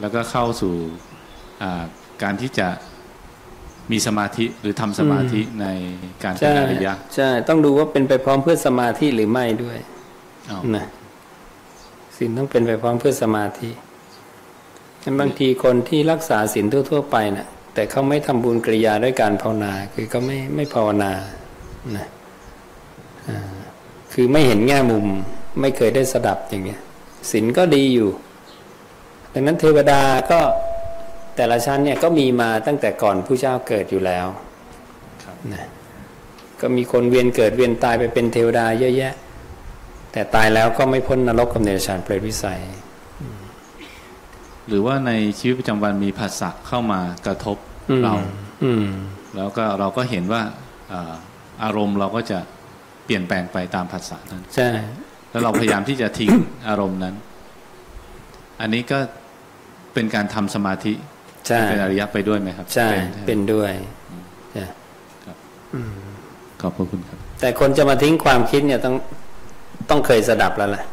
[0.00, 0.74] แล้วก็เข้าสู่
[1.62, 1.82] อ่า
[2.22, 2.68] การที่จะ
[3.92, 5.66] มีสมาธิหรือทำสมาธิใน
[6.24, 9.78] การเป็นใช่อริยะใช่ต้องดูว่าเป็นไปพร้อมเพื่อสมาธิหรือไม่ด้วย
[10.50, 10.86] อ๋อนะ
[12.18, 13.70] สิ่งต้องเป็นไปพร้อมเพื่อสมาธิ
[15.20, 21.12] บางทีคนที่รักษาศีลทั่ว ๆ ไปนะ่ะแต่เขาไม่ทำบุญกริยาด้วยการภาวนา คือเขาไม่ไม่ภาวนา
[21.96, 22.06] นะ
[24.12, 25.06] คือไม่เห็นแง่มุม
[25.60, 26.80] ไม่เคยได้สดับอย่างเงี้ย
[27.30, 28.10] ศีลก็ดีอยู่
[29.32, 30.40] ดังนั้นเทวดาก็
[31.36, 34.26] แต่ละชั้นเนี่ยก็มีมาตั้งแต่ก่อนผู้เจ้าเกิดอยู่แล้ว
[35.54, 35.66] นะ
[36.60, 39.14] ก็มีคนเวียนเกิดเวียนตายไปเป็นเทวดาเยอะแยะ
[40.12, 42.60] แต่ตายแล้วก็ไม่พ้นนรกกับเนรชานเปรตวิสัย
[44.68, 47.56] หรือว่าในชีวิตประจำวันมีผัสสะเข้ามากระทบ
[47.90, 48.14] อืมเรา
[48.64, 48.86] อืม
[49.36, 50.42] แล้วก็เราก็เห็นว่า
[50.92, 51.14] อ่า
[51.64, 52.38] อารมณ์เราก็จะ
[53.04, 54.68] เปลี่ยนแปลงไปตามผัสสะนั้นใช่
[55.30, 56.30] แล้วเราพยายามที่จะทิ้ง
[56.68, 57.14] อารมณ์นั้น
[58.60, 58.98] อันนี้ก็
[59.94, 60.92] เป็นการทำสมาธิ
[61.46, 63.72] ใช่เป็นอริยะไปด้วยไหมครับ ใช่ เป็นเป็นด้วย
[64.52, 64.64] ใช่
[66.60, 68.94] ขอบพระคุณครับ แต่คนจะมาทิ้งความคิดเนี่ยต้อง
[69.90, 70.84] ต้องเคยสดับแล้วแหละ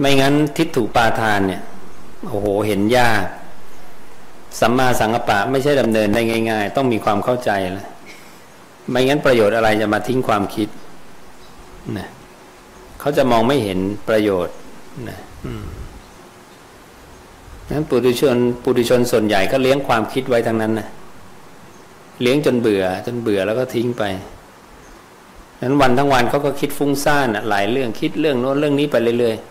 [0.00, 1.62] ไม่งั้นทิฏฐุปาทานเนี่ย
[2.28, 3.24] โอ้โหเห็นยาก
[4.60, 7.88] สัมมาสังกปะไม่ใช่ดำเนินได้ง่าย ๆ ต้องมีความเข้าใจล้ว
[8.90, 10.68] ไม่งั้นประโยชน์อะไรจะมาทิ้งความคิด
[11.98, 12.08] นะ
[13.00, 13.78] เขาจะมองไม่เห็น
[14.08, 14.54] ประโยชน์
[15.08, 15.18] นะ
[17.70, 20.88] นั้นปุถุชนปุถุชนส่วนใหญ่ก็เลี้ยงความคิดไว้ทั้งนั้นนะ
[22.22, 24.02] เลี้ยงจนเบื่อ จนเบื่อแล้วก็ทิ้งไป
[25.60, 29.49] นั้นวันทั้งวันเขาก็คิดฟุ้งซ่านอะหลายเรื่องคิดเรื่องโน้นเรื่องนี้ไปเรื่อยๆ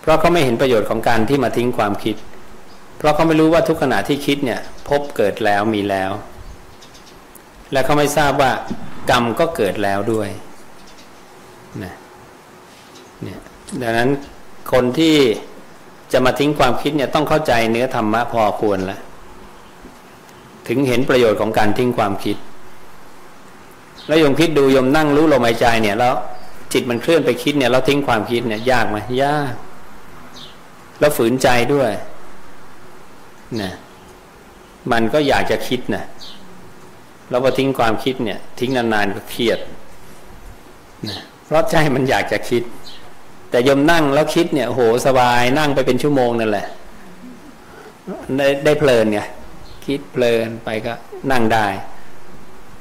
[0.00, 2.16] เพราะเขาไม่เห็นประโยชน์ของการที่มาทิ้งความคิด
[2.98, 6.10] เพราะเขาไม่รู้ว่าทุกขณะที่คิดเนี่ย พบเกิดแล้วมีแล้ว
[7.72, 8.52] และเขาไม่ทราบว่า
[9.10, 10.30] กรรมก็เกิดแล้วด้วย
[11.82, 11.94] นะ
[13.22, 13.40] เนี่ย
[13.82, 14.10] ดังนั้น
[14.72, 15.16] คนที่
[16.12, 19.00] จะมาทิ้งความคิดเนี่ยต้องเข้าใจเนื้อธรรมะพอควรแล้ว
[20.68, 22.36] ถึงเห็นประโยชน์ของการทิ้งความคิด
[24.06, 26.14] แล้วยมคิดดูยมนั่งรู้ลมหายใจเนี่ยแล้ว
[26.72, 29.54] จิตมันเคลื่อนไปคิดเนี่ยเราทิ้งความคิดเนี่ยยากไหมยาก
[31.00, 31.90] แล้วฝืนใจด้วย
[33.62, 33.72] นะ
[34.92, 36.04] มันก็อยากจะคิดนะ
[37.30, 39.58] แล้วพอทิ้งความคิดเนี่ย ทิ้งนานๆก็เครียด
[41.08, 42.62] นะเพราะใจมันอยากจะคิด
[43.50, 46.66] แต่ยมนั่งแล้วคิดเนี่ยโหสบายนั่งไปเป็นชั่วโมงนั่นแหละ
[48.36, 49.20] ได้ได้เพลินไง
[49.86, 50.92] คิดเพลินไปก็
[51.32, 51.66] นั่งได้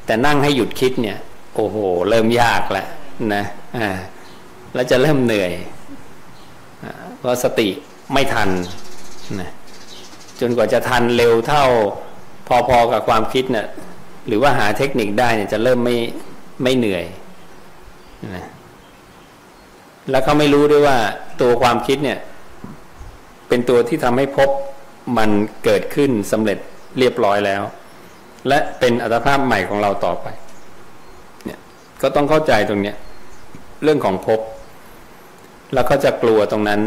[0.05, 1.17] แต่นั่งให้หยุดคิดเนี่ย
[1.55, 1.77] โอ้โห
[2.09, 2.87] เริ่มยากแล้ว
[3.33, 3.43] นะ
[3.77, 3.89] อ่า
[4.73, 5.51] แล้วจะเริ่มเหนื่อย
[7.19, 7.69] เพราะสติ
[8.13, 8.49] ไม่ทัน
[9.41, 9.51] นะ
[10.39, 11.65] จนกว่าจะทันเร็วเท่า
[12.69, 13.67] พอๆกับความคิดเนี่ย
[14.27, 15.97] หรือว่าหาเทคนิคได้เนี่ยจะเริ่มไม่
[16.63, 17.05] ไม่เหนื่อย
[18.35, 18.45] นะ
[20.09, 20.97] แล้วเขาไม่รู้ด้วยว่า
[21.41, 22.19] ตัวความคิดเนี่ย
[23.47, 24.49] เป็นตัวที่ทำให้พบ
[25.17, 25.29] มัน
[25.63, 26.57] เกิดขึ้นสำเร็จ
[26.99, 27.61] เรียบร้อยแล้ว
[28.47, 30.27] และเป็นอัตภาพใหม่ของเราต่อไป
[31.45, 31.59] เนี่ย
[32.01, 32.95] ก็ต้องเข้าใจตรงเนี้ย
[33.83, 34.39] เรื่องของพบ
[35.73, 36.81] แล้วก็จะกลัวตรงนั้น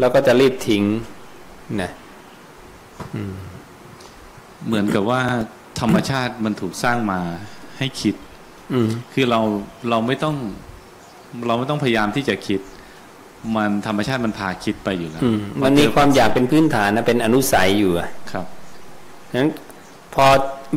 [0.00, 0.82] แล้วก็จะรีบทิ้ง
[1.82, 1.90] นะ
[4.66, 5.20] เหมือนกับว่า
[5.80, 7.20] ธรรมชาติมันถูกสร้างมา
[7.78, 8.14] ให้คิด
[8.72, 9.40] อืมคือเรา
[9.90, 10.36] เราไม่ต้อง
[11.46, 12.60] เราไม่ต้องพยายามที่จะคิด
[13.56, 18.46] มันธรรมชาติมันพาคิดไปอยู่แล้วอืมมันมีความอยากเป็นพื้นฐานนะเป็นอนุสัยอยู่อะครับ
[19.38, 19.50] นั้น
[20.14, 20.24] พอ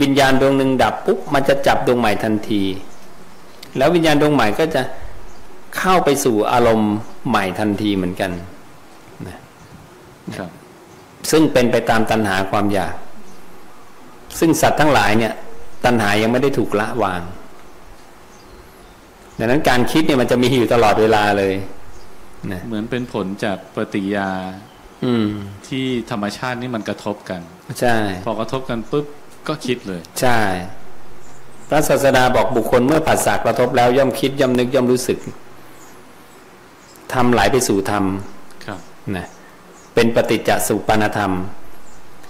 [0.02, 2.62] วิญญาณดวงหนึ่งดับปุ๊บมันจะจับดวงใหม่ทันที
[3.78, 4.82] แล้ววิญญาณดวงใหม่ก็จะ
[5.78, 6.94] เข้าไปสู่อารมณ์
[7.30, 8.32] ใหม่ทันทีเหมือนกัน
[10.38, 10.50] ครับ
[11.32, 12.96] ซึ่งเป็นไปตามตัณหาความอยาก
[14.40, 15.34] ซึ่งสัตว์ทั้งหลายเนี่ย
[15.86, 17.22] ตัณหายังไม่ได้ถูกละวาง
[19.40, 21.54] ดังนั้นการคิดเนี่ยมันจะมีอยู่ตลอดเวลาเลย
[22.52, 24.30] นะเหมือนเป็นผลจากปฏิกิริยา
[25.06, 25.28] อืม
[25.68, 27.42] ที่ธรรมชาตินี่มันกระทบกัน
[27.80, 29.06] ใช่ พอกระทบกันปุ๊บ
[29.48, 30.40] ก็คิดเลย ใช่
[31.70, 35.20] พระศาสดาบอกบุคคลเมื่อผัสสะกระทบแล้วย่อมคิดย่อมนึกย่อมรู้สึก
[37.14, 38.35] ทำไหลไปสู่ธรรมครับ
[39.16, 39.26] นะ
[39.94, 41.34] เป็นปฏิจจสุปานธรรม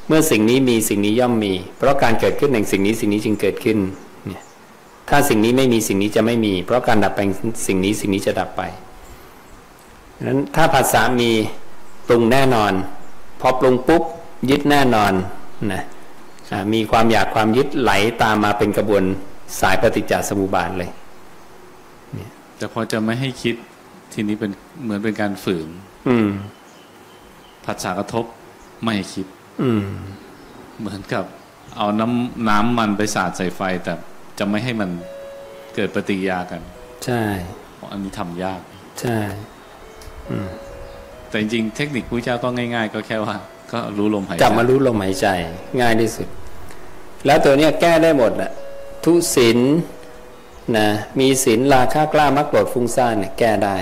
[0.08, 3.78] เมื่อสิ่งนี้มีสิ่งนี้ย่อมมี เพราะการเกิดขึ้นแห่งสิ่งนี้สิ่งนี้จึงเกิดขึ้น
[4.28, 4.42] เนี่ย
[5.10, 7.20] ถ้าสิ่งนี้ไม่มีสิ่งนี้จะไม่มี เพราะการดับไป
[7.68, 8.62] สิ่งนี้สิ่งนี้จะดับไป
[10.18, 11.32] ดังนั้นถ้าภาษามี
[12.08, 12.72] ปรุงแน่นอน
[13.42, 14.04] พอปรุงปุ๊บ
[14.50, 15.14] ยึดแน่นอน
[15.74, 15.84] นะ
[16.52, 17.92] อ่ามีความอยากความยึดไหล
[18.24, 19.04] ตามมาเป็นกระบวน
[19.60, 20.90] สายปฏิจจสมุปบาทเลย
[22.58, 23.56] แต่พอจะไม่ให้คิด
[24.14, 24.52] ทีนี้เป็น
[24.84, 25.68] เหมือนเป็นการฝืน
[26.08, 26.30] อืม
[27.66, 28.26] ผัสสะกระทบ
[28.84, 29.26] ไม่ให้คิด
[29.62, 29.86] อืม
[30.80, 31.24] เหมือนกับ
[31.78, 33.94] เอาน้ำน้ำมันไปสาดใส่ไฟ แต่
[34.40, 34.90] จะไม่ให้มัน
[35.76, 36.62] เกิดปฏิกิริยากัน
[37.06, 37.24] ใช่
[37.76, 38.62] เพราะอันนี้ทำยาก
[39.02, 39.20] ใช่
[41.30, 43.36] แต่จริงๆเทคนิคพระเจ้าก็ง่ายๆ ก็แค่ว่า
[43.72, 45.28] ก็รู้ลมหายใจจับมารู้ลมหายใจ
[45.82, 46.28] ง่ายที่สุด
[47.26, 48.52] แล้วตัวเนี้ยแก้ได้หมดอะ
[49.04, 49.60] ทุศีล
[50.78, 50.88] นะ
[51.20, 53.78] มีศีลราคากล้ามักโกรธฟุ้งซ่านเนี่ยแก้ได้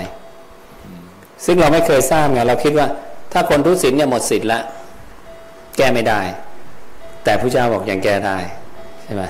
[1.44, 2.86] ซึ่งเราไม่เคยทราบไงเราคิดว่า
[3.34, 4.60] ถ้าคนทุศีลเนี่ยหมดสิทธิ์ละ
[5.76, 6.20] แก้ไม่ได้
[7.24, 8.38] แต่พระเจ้าบอกยังแก้ได้
[9.02, 9.22] ใช่ไหม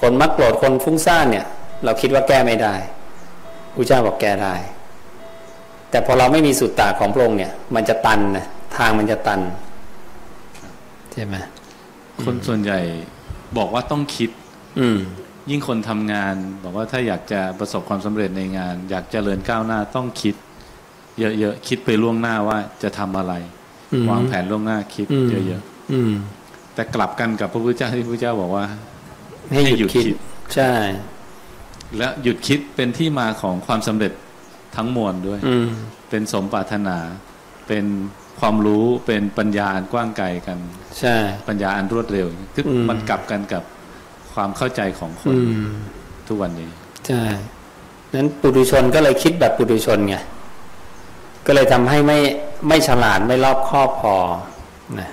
[0.00, 1.46] คนมักโกรธคนฟุ้งซ่านเนี่ย
[1.84, 2.74] เราคิดว่าแก้ไม่ได้
[3.74, 4.54] พระเจ้าบอกแก้ได้
[5.90, 9.40] แต่พอเราไม่มีสุดตาของพระองค์เนี่ย มันจะตันนะทางมันจะตัน
[11.12, 11.34] ใช่ไหม
[12.24, 12.78] คนส่วนใหญ่
[13.58, 14.30] บอกว่าต้องคิด
[14.80, 14.98] อืม
[15.50, 20.34] ยิ่งคนทำงาน บอกว่าถ้าอยากจะประสบความสำเร็จในงาน อยากจเจริญก้าวหน้าต้องคิด
[21.20, 23.34] เยอะๆคิดไปล่วงหน้าว่าจะทำอะไร
[23.92, 28.64] อืมวางแผนล่วงหน้าคิดอืมเยอะอืมๆแต่กลับกันกับพระพุทธเจ้าที่พระพุทธเจ้าบอกว่า
[29.50, 30.16] ให้หยุดให้หยุดคิดคิด
[30.54, 30.72] ใช่
[31.96, 34.12] และหยุดคิดเป็นที่มาของความสำเร็จ
[34.76, 35.68] ทั้งมวลด้วยอืม
[36.10, 36.96] เป็นสมปรารถนา
[37.68, 37.84] เป็น
[38.40, 40.58] ความรู้เป็นปัญญาอันกว้างไกลกัน
[41.00, 41.16] ใช่
[41.48, 43.62] ปัญญาอันรวดเร็วคืออมมันกลับกันกับ
[44.34, 45.70] ความเข้าใจของคนอืม
[46.28, 46.68] ทุกวันนี้
[47.06, 47.22] ใช่
[48.14, 50.16] นั้นปุถุชนก็เลยคิดแบบปุถุชนไง
[51.50, 52.18] ก็เลยทำให้ไม่
[52.68, 54.16] ไม่ฉลาดไม่รอบครอบพอ
[55.00, 55.10] นะ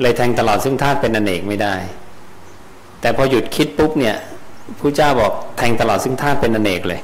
[0.00, 1.74] เลยแทงตลอดซึ่งธาตุเป็นอเนกไม่ได้
[3.00, 4.16] แต่พอหยุดคิดปุ๊บเนี่ย
[4.78, 7.00] ผู้เจ้าบอกแทงตลอดซึ่งธาตุเป็นอเนกเลย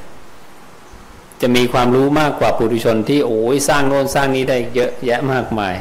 [1.41, 5.75] จะมีความรู้มากกว่าปุถุชนที่โอ้ยสร้างโน่นสร้างนี้ได้เยอะแยะมากมาย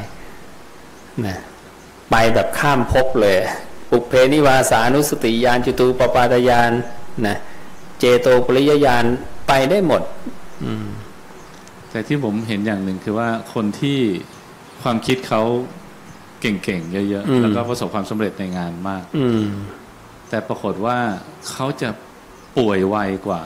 [1.26, 1.36] นะ
[2.10, 3.36] ไปแบบข้ามภพเลย
[3.90, 6.72] ปุเพนิวาสานุสติยานจุตุปปาตยาน
[7.26, 7.36] นะ
[7.98, 9.04] เจโตปริยญาณ
[9.46, 10.02] ไปได้หมด
[10.64, 10.86] อืม
[11.90, 13.98] แต่ที่ผมเห็นอย่างหนึ่งคือว่าคนที่
[14.82, 15.42] ความคิดเขา
[16.40, 19.44] เก่งๆ เยอะอืมๆแล้วก็ประสบความสำเร็จในงานมาก อืม
[20.28, 20.98] แต่ปรากฏว่า
[21.50, 21.88] เขาจะ
[22.58, 23.42] ป่วยไวกว่า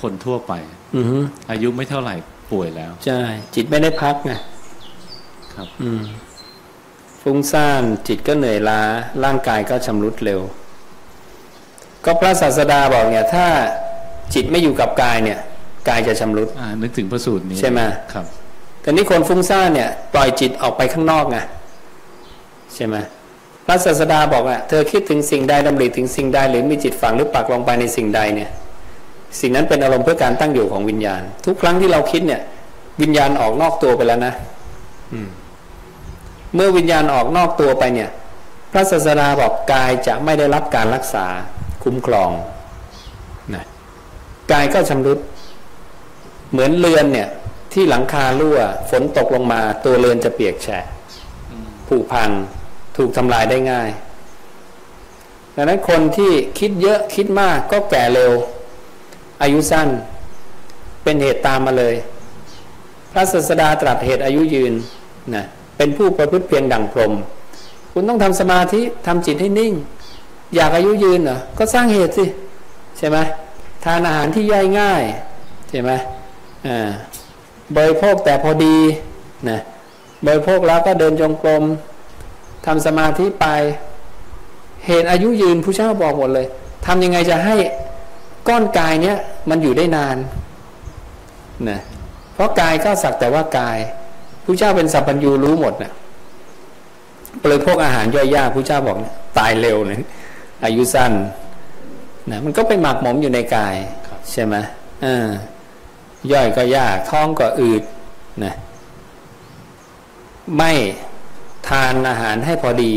[0.00, 0.52] คนทั่วไป
[0.96, 1.18] อือฮึ
[1.50, 2.14] อายุไม่เท่าไหร่
[2.52, 3.22] ป่วยแล้ว ใช่
[3.54, 4.32] จิตไม่ได้พักไง
[5.54, 6.04] ครับ อืม
[7.22, 8.80] ฟุ้งซ่านจิตก็เหนื่อยล้า
[9.24, 10.40] ร่างกายก็ชำรุดเร็ว
[12.04, 13.46] ก็พระศาสดาบอกเนี่ย ถ้า
[14.34, 15.40] จิตไม่อยู่กับกายเนี่ย
[15.88, 17.80] กายจะชำรุดอ่านึกถึงพระสูตรนี้ใช่ไหม
[18.12, 18.26] ครับ
[18.80, 21.38] แต่นี่คนฟุ้งซ่านเนี่ยปล่อยจิตออกไปข้างนอกไง
[22.74, 22.96] ใช่ไหม
[23.66, 28.50] พระศาสดาบอกอะเธอคิดถึงสิ่งใดดำริถึงสิ่งใดหรือมีจิตฝังหรือปักลงไปในสิ่งใดเนี่ย
[29.40, 32.40] สิ่งนั้นเป็นอารมณ์เพื่อการตั้งอยู่ของวิญญาณ ทุกครั้งที่เราคิดเนี่ย
[33.02, 34.34] วิญญาณออกนอกตัวไปแล้วนะ
[35.12, 35.28] อืม
[36.54, 38.10] เมื่อวิญญาณออกนอกตัวไปเนี่ย
[38.72, 41.26] พระศาสดาบอกกายจะไม่ได้รับการรักษา
[41.82, 42.30] คุ้มครอง
[43.54, 43.64] นะ
[44.52, 45.18] กายก็ชำรุด
[46.54, 47.28] เหมือนเรือนเนี่ย
[47.72, 48.58] ที่หลังคารั่ว
[48.90, 50.84] ฝนตกลงมา ตัวเรือนจะเปียกแฉะ
[51.88, 52.30] ผุพัง
[52.96, 53.90] ถูกทำลายได้ง่าย
[55.56, 58.32] ดังนั้นคนที่คิดเยอะคิดมากก็แก่เร็ว
[59.42, 59.88] อายุสั้น
[61.02, 61.94] เป็นเหตุตามมาเลย
[63.12, 64.72] พระศาสดาตรัสเหตุอายุยืน
[65.34, 65.44] นะ
[65.76, 67.12] เป็นผู้ประพฤติเพียงดั่งพรหม
[67.92, 69.72] คุณต้องทำสมาธิทำจิตให้นิ่ง
[70.54, 72.24] อยากอายุยืนเหรอก็สร้างเหตุสิ
[72.98, 73.18] ใช่ไหม
[73.84, 75.02] ทานอาหารที่ย่อยง่าย
[75.68, 75.90] ใช่ไหม
[77.76, 78.76] บริโภคแต่พอดี
[79.48, 79.60] นะ
[80.26, 81.62] บริโภคแล้วก็เดินจงกรม
[82.66, 83.46] ทำสมาธิไป
[84.86, 86.46] เหตุอายุยืนผู้เจ้าบอกหมดเลย
[86.86, 87.56] ทำยังไงจะให้
[88.48, 89.16] ก้อนกายเนี้ย
[89.50, 90.16] มันอยู่ได้นาน
[91.68, 91.80] นะ
[92.34, 93.78] เพราะกายก็สักแต่ว่ากาย
[94.44, 95.92] ผู้เจ้าเป็นสัพพัญญูรู้หมดนะ
[97.42, 99.98] บริโภคอาหารย่อยยากผู้เจ้าบอกนะตายเร็วเลย
[100.64, 101.12] อายุสั้น
[102.30, 103.74] นะมันก็ไปหมักหมมอยู่ในกาย
[104.32, 104.54] ใช่ไหม
[105.04, 105.28] อ่า
[106.32, 107.82] ย่อยก็ยากท้องก็อืด
[108.44, 108.54] นะ
[110.56, 110.72] ไม่
[111.68, 112.94] ทานอาหารให้พอดี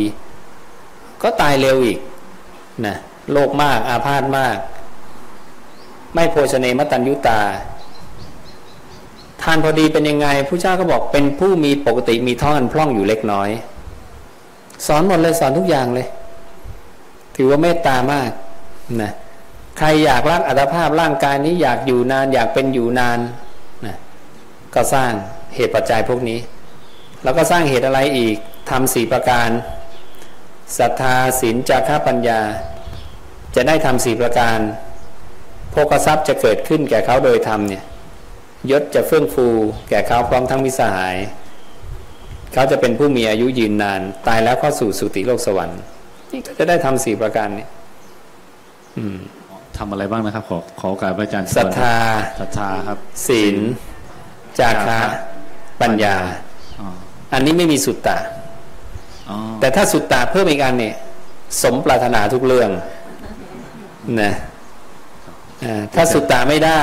[1.22, 2.00] ก็ตายเร็วอีก
[2.86, 2.96] นะ
[3.32, 4.58] โรคมากอาพาธมาก
[6.14, 7.40] ไม่โภชเนมตัญยุตา
[9.42, 13.50] ทานพอดีเป็นยังไงผู้เจ้าก็บอกเป็นผู้มีปกติมีท้องอันพร่องอยู่เล็กน้อย
[14.88, 16.08] สอนหมดเลยสอนทุกอย่างเลย
[17.36, 18.30] ถือว่าเมตตามาก
[19.02, 19.12] นะ
[19.78, 23.20] ใครอยากรักอัตภาพร่างกายนี้อยากอยู่นาน อยากเป็นอยู่นาน
[23.86, 23.98] นะ
[24.76, 25.12] ก็สร้าง
[25.56, 26.40] เหตุปัจจัยพวกนี้
[27.24, 28.36] แล้วก็สร้างเหตุอะไรอีก
[28.70, 29.50] ทำสี่ประการ
[30.78, 32.42] ศรัทธาศีลจาระปัญญา
[33.56, 34.60] จะได้ทำสี่ประการ
[35.72, 37.84] โภคทรัพย์จะเกิดขึ้นแก่เขาโดยธรรมเนี่ย
[38.72, 39.48] ยศจะเฟื่องฟู
[39.90, 41.16] แก่เขาพร้อมทั้งมิสหาย
[42.54, 45.80] เขาจะเป็นผู้มีอายุยืนนาน ตายแล้วก็สู่สุติโลกสวรรค์
[46.32, 47.66] นี่ก็จะได้ทำสี่ประการนี้
[48.98, 49.18] อืม
[49.78, 51.96] ทำอะไรบ้างนะครับ ขอขอโอกาสพระอาจารย์ศรัทธา
[52.40, 53.58] ศรัทธาครับศีล
[54.60, 55.00] จาคะ
[55.82, 56.16] ปัญญา
[56.80, 56.88] อ๋อ
[57.34, 58.18] อันนี้ไม่มีสุตตะ
[59.30, 60.96] อ๋อแต่ถ้าสุตตะเพิ่มอีกอันเนี่ย
[61.64, 62.70] สมปรารถนาทุกเรื่อง
[64.22, 64.34] นะ
[65.64, 66.82] อ่าถ้าสุตตะไม่ได้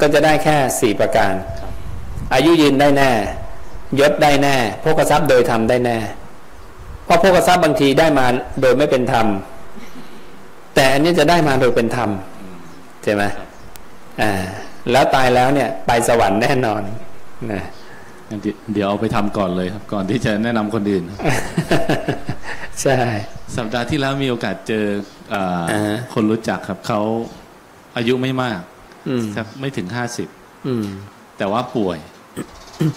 [0.00, 1.32] ก็จะได้แค่สี่ประการ
[2.34, 3.10] อายุยืนได้แน่
[4.00, 5.98] ยศได้แน่โภคทรัพย์โดยธรรมได้แน่
[7.04, 8.26] เพราะโภคทรัพย์บางทีได้มา
[8.60, 9.26] โดยไม่เป็นธรรม
[10.78, 12.10] แต่อันนี้จะได้มาโดยเป็นธรรม
[13.04, 13.22] ใช่ไหม
[14.22, 14.32] อ่า
[14.92, 16.82] แล้วตายแล้วเนี่ย ไปสวรรค์แน่นอน
[17.52, 17.62] นะ
[18.28, 21.20] งั้นเดี๋ยวเดี๋ยวเอาไปทำก่อนเลยครับ ก่อนที่จะแนะนำคนอื่นครับ
[22.82, 22.98] ใช่
[23.56, 24.84] สัปดาห์ที่แล้วมีโอกาสเจอ
[25.34, 27.00] อ่าอ่าฮะคนรู้จักครับเขา
[27.96, 28.60] อายุไม่มาก
[29.08, 30.28] อืมครับไม่ถึงห้าสิบ
[30.66, 30.86] อืม
[31.38, 31.98] แต่ว่าป่วย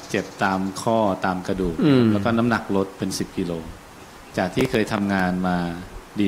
[0.10, 3.52] เจ็บตามข้อตามกระดูกอืมแล้วก็น้ำหนักลดเป็นสิบกิโล
[4.38, 5.58] จากที่เคยทำงานมา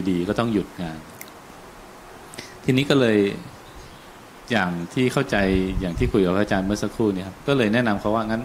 [0.09, 0.97] ดีๆ ก็ต้องหยุดงาน
[2.63, 3.17] ทีนี้ก็เลย
[4.51, 5.37] อย่างที่เข้าใจ
[5.79, 8.43] อย่างที่คุยกับพระอาจารย์เมื่อสักครู่เนี่ยครับก็เลยแนะนำเขาว่างั้น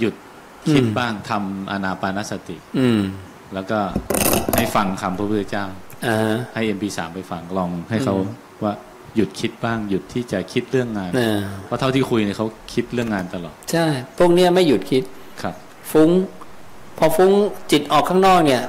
[0.00, 0.14] หยุด
[0.72, 3.00] คิดบ้างทำอานาปานสติ อืม
[3.54, 3.78] แล้วก็
[4.56, 5.64] ให้ฟังคำพระพุทธเจ้า
[6.06, 8.14] อ่าฮะให้ MP3 ไปฟังลองให้เขา
[8.64, 8.72] ว่า
[9.16, 13.86] หยุดคิดบ้าง หยุดที่จะคิดเรื่องงานอ่าเพราะเท่าที่คุยเนี่ยเขาคิดเรื่องงานตลอดใช่
[14.18, 15.02] พวกเนี้ยไม่หยุดคิด
[15.42, 15.54] ครับ
[15.92, 16.10] ฟุ้ง
[16.98, 17.32] พอฟุ้ง
[17.72, 18.62] จิตออกข้างนอกเนี่ย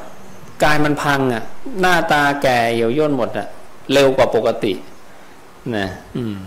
[0.63, 1.43] กายมันพังอะ
[1.81, 3.47] หน้าตาแก่เหี่ยวย่นหมดอะ
[3.93, 4.73] เร็วกว่าปกติ
[5.77, 6.37] นะอืม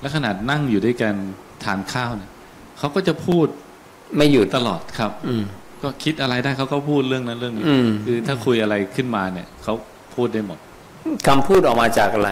[0.00, 1.14] แล้วขนาดนั่งอยู่ด้วยกัน
[1.64, 2.30] ทานข้าวเนี่ย
[2.78, 3.46] เขาก็จะพูด
[4.16, 5.44] ไม่หยุดตลอดครับ อืม
[5.82, 9.74] ก็คิดอะไรได้เขาก็พูดเรื่องนั้นเรื่องนี้อืมคือถ้าคุยอะไรขึ้นมาเนี่ยเขา
[10.14, 10.58] พูดได้หมด
[11.26, 12.30] คำพูดออกมาจากอะไร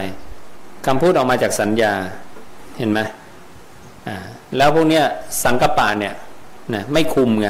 [0.87, 1.93] คำพูดออกมาจากสัญญา
[2.79, 3.01] เห็นไหม
[4.09, 4.17] อ่า
[4.57, 5.05] แล้วพวกเนี้ย
[5.45, 6.15] สังกปะเนี่ย
[6.75, 7.49] นะไม่คุมไง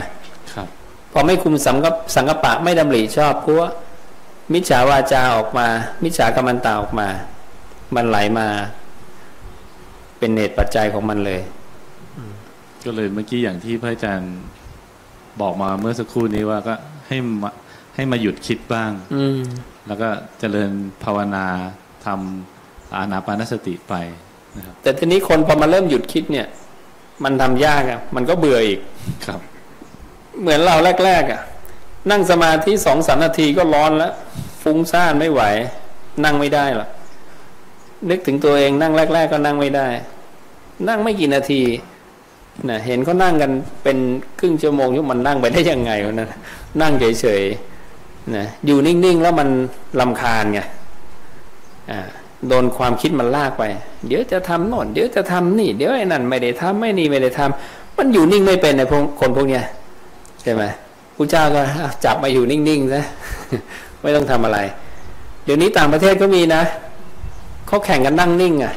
[0.54, 0.68] ครับ
[1.12, 3.68] พอไม่คุมสังกปสังกปะไม่ดำริชอบเพราะว่า
[4.52, 5.66] มิจฉาวาจาออกมา
[6.04, 7.08] มิจฉากรรมันตาออกมา
[7.96, 8.48] มันไหลมา
[10.18, 11.40] เป็นเหตุปัจจัยของมันเลย
[12.84, 14.34] ก็เลยเมื่อกี้อย่างที่พระอาจารย์
[15.40, 16.74] บอกมาเมื่อสักครู่นี้ว่าก็
[17.08, 17.50] ให้มา
[17.94, 19.40] ให้มาหยุดคิดบ้าง อืม
[19.86, 20.08] แล้วก็
[20.38, 20.70] เจริญ
[21.04, 21.46] ภาวนา
[22.06, 23.94] ทำอานาปานสติไป
[24.56, 26.46] นะครับ แต่ทีนี้คนพอมาเริ่มหยุดคิดเนี่ย
[27.24, 28.80] มันทำยากอะ่ะ มันก็เบื่ออีก
[29.26, 29.40] ครับ
[30.40, 31.40] เหมือนเราแรก ๆอะ่ะ
[32.10, 34.12] นั่งสมาธิสองสามนาทีก็ร้อนแล้ว
[34.62, 35.42] ฟุ้งซ่านไม่ไหว
[36.24, 36.88] นั่งไม่ได้หรอก
[38.10, 39.88] นึกถึงตัวเองนั่งแรก ๆ ก็นั่งไม่ได้
[40.88, 41.62] นั่งไม่กี่นาที
[42.68, 43.50] นะเห็นเขานั่งกัน
[43.82, 43.98] เป็น
[44.38, 46.28] ครึ่งชั่วโมงยุมันนั่งไปได้ยังไงวะนั่น
[46.80, 49.48] นั่งเฉยๆนะอยู่นิ่งๆแล้วมัน
[50.00, 50.60] ลำคาญไง
[51.90, 52.00] อ่า
[52.48, 53.64] โดนความคิดมันลากไป
[54.06, 59.64] เดี๋ยวจะทำโน่นเดี๋ยวจะทำนี่ เดี๋ยวไอ้นั่นไม่ได้ทำไม่นี่ไม่ได้ทำมันอยู่นิ่งไม่เป็นในพวกคนพวกเนี้ย
[60.42, 60.62] ใช่ไหม
[61.18, 61.62] พระเจ้าก็
[62.04, 63.04] จับมาอยู่นิ่งๆซะ
[64.02, 64.58] ไม่ต้องทำอะไร
[65.44, 66.62] เดี๋ยวนี้ต่างประเทศก็มีนะ
[67.66, 68.74] เขาแข่งกันนั่งนิ่งอะ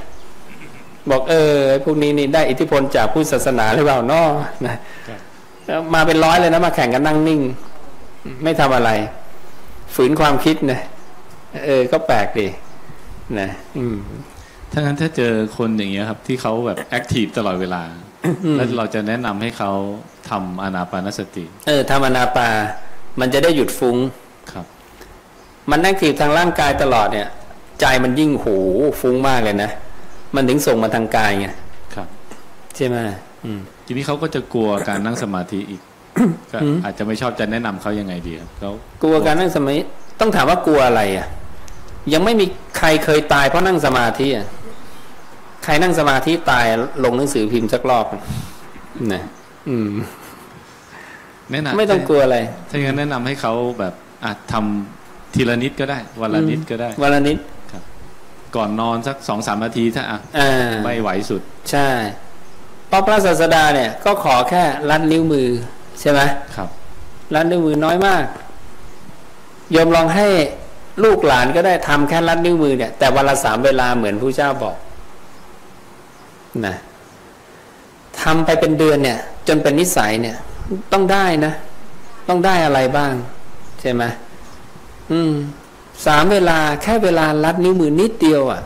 [1.10, 4.22] บอกเออพวกนี้นี่ได้อิทธิพลจากผู้ศาสนาหรือเปล่าเนอ
[4.66, 4.76] นะ
[5.94, 7.42] มาเป็นร้อยเลยนะมาแข่งกันนั่งนิ่ง
[8.44, 8.90] ไม่ทำอะไร
[9.96, 10.80] ฝืนความคิดนะ
[11.66, 12.48] เออ ก็แปลกดี
[13.40, 13.98] นะอืม
[14.72, 17.82] ถ้างั้นถ้าเจอคนอย่างเงี้ยครับ ที่เขาแบบแอคทีฟตลอดเวลา
[18.58, 19.72] แล้วเราจะแนะนำให้เขา
[20.30, 22.48] ทำอานาปานสติ เออทำอนาปา
[23.20, 23.98] มันจะได้หยุดฟุ้ง
[24.52, 24.66] ครับ
[25.70, 27.28] มันนั่งกีบทางร่างกายตลอดเนี่ย
[27.82, 28.48] ใจมันยิ่งโห
[29.02, 29.72] ฟุ้งมากเลยนะ
[30.36, 31.48] มันถึงส่งมาทางกายไง
[31.96, 32.08] ครับ
[32.76, 32.96] ใช่ไหม
[33.46, 35.82] อืมทีนี้เขาก็จะกลัวการนั่งสมาธิอีก
[36.52, 38.72] ก็อาจจะไม่ชอบจะแนะนำเขายังไงดีครับเขา
[39.04, 39.82] กลัวการนั่งสมาธิ
[40.20, 41.28] ต้องถามว่ากลัวอะไรอะ
[42.14, 42.46] ยังไม่มี
[42.78, 44.46] ใครเคยตายเพราะนั่งสมาธิอะ
[45.64, 46.66] ใครนั่งสมาธิตาย
[47.04, 48.06] ลงหนังสือพิมพ์สักรอบ
[49.14, 49.24] นะ
[49.70, 49.92] อืม
[51.52, 52.38] แนะนำไม่ต้องกลัวอะไร
[52.70, 53.94] ถ้าอย่างนั้นแนะนำให้เขาแบบ
[54.26, 57.38] อาจทำทีละนิดก็ได้ วันละนิดก็ได้ วันละนิด
[58.56, 61.90] ก่อนนอนสักสองสามนาทีถ้าอะอ่าไม่ไหวสุด ใช่
[62.88, 65.48] เพราะพระศาสดาเนี่ยก็ขอแค่ลัดนิ้วมือ
[66.02, 66.20] ใช่ไหม
[66.56, 66.70] ครับ
[67.36, 68.24] ลัดนิ้วมือน้อยมาก
[69.72, 70.28] โยมลองให้
[71.04, 74.76] ลูกหลานก็ได้ทำแค่ลัดนิ้วมือเนี่ยแต่วันละสามเวลาเหมือนผู้เจ้าบอก
[76.66, 76.76] นะ
[78.22, 80.38] ทำไปเป็นเดือนเนี่ย จนเป็นนิสัยเนี่ย
[80.94, 81.54] ต้องได้นะ
[82.30, 83.14] ต้องได้อะไรบ้าง
[83.82, 84.04] ใช่ไหม
[85.12, 85.34] อืม
[86.06, 88.62] สามเวลาแค่เวลาลัดนิ้วมือนิดเดียวอะ่ะ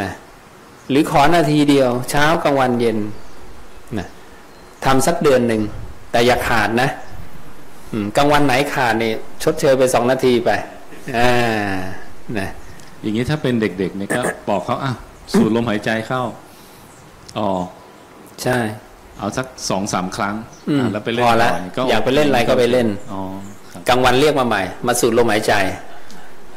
[0.00, 0.10] นะ
[0.90, 2.98] หรือขอนาทีเดียว เช้ากลางวันเย็น
[3.98, 4.06] นะ
[4.84, 5.62] ทำสักเดือนหนึ่ง
[6.12, 6.88] แต่อย่าขาดนะ
[8.16, 10.50] กลางวันไหนขาดเนี่ยชดเชยไปสองนาทีไป
[11.16, 11.32] อ่า
[12.38, 12.48] นะ
[13.02, 14.92] อย่างนี้ถ้าเป็นเด็กๆเนี่ยก็บอกเขาอะ
[15.32, 16.22] สูดลมหายใจเข้า
[17.38, 17.64] ออก
[18.42, 18.58] ใช่
[19.18, 20.34] เอาสักสองสามครั้ง
[20.68, 23.20] อืมอะแล้วไปเล่นพอละก่นอยากไปเล่นอะไรก็ไปเล่นอ๋อ
[23.72, 25.54] ครับกลางวันเรียกมาใหม่ มาสูดลมหายใจ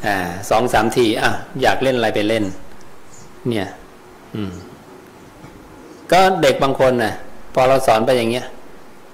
[0.06, 0.16] อ่า
[0.50, 2.44] สองสามทีอะอยากเล่นอะไรไปเล่น
[3.50, 3.68] เนี่ย
[4.36, 4.52] อืม
[6.12, 7.14] ก็เด็กบางคนน่ะ
[7.54, 8.46] พอเราสอนไปอย่างเงี้ย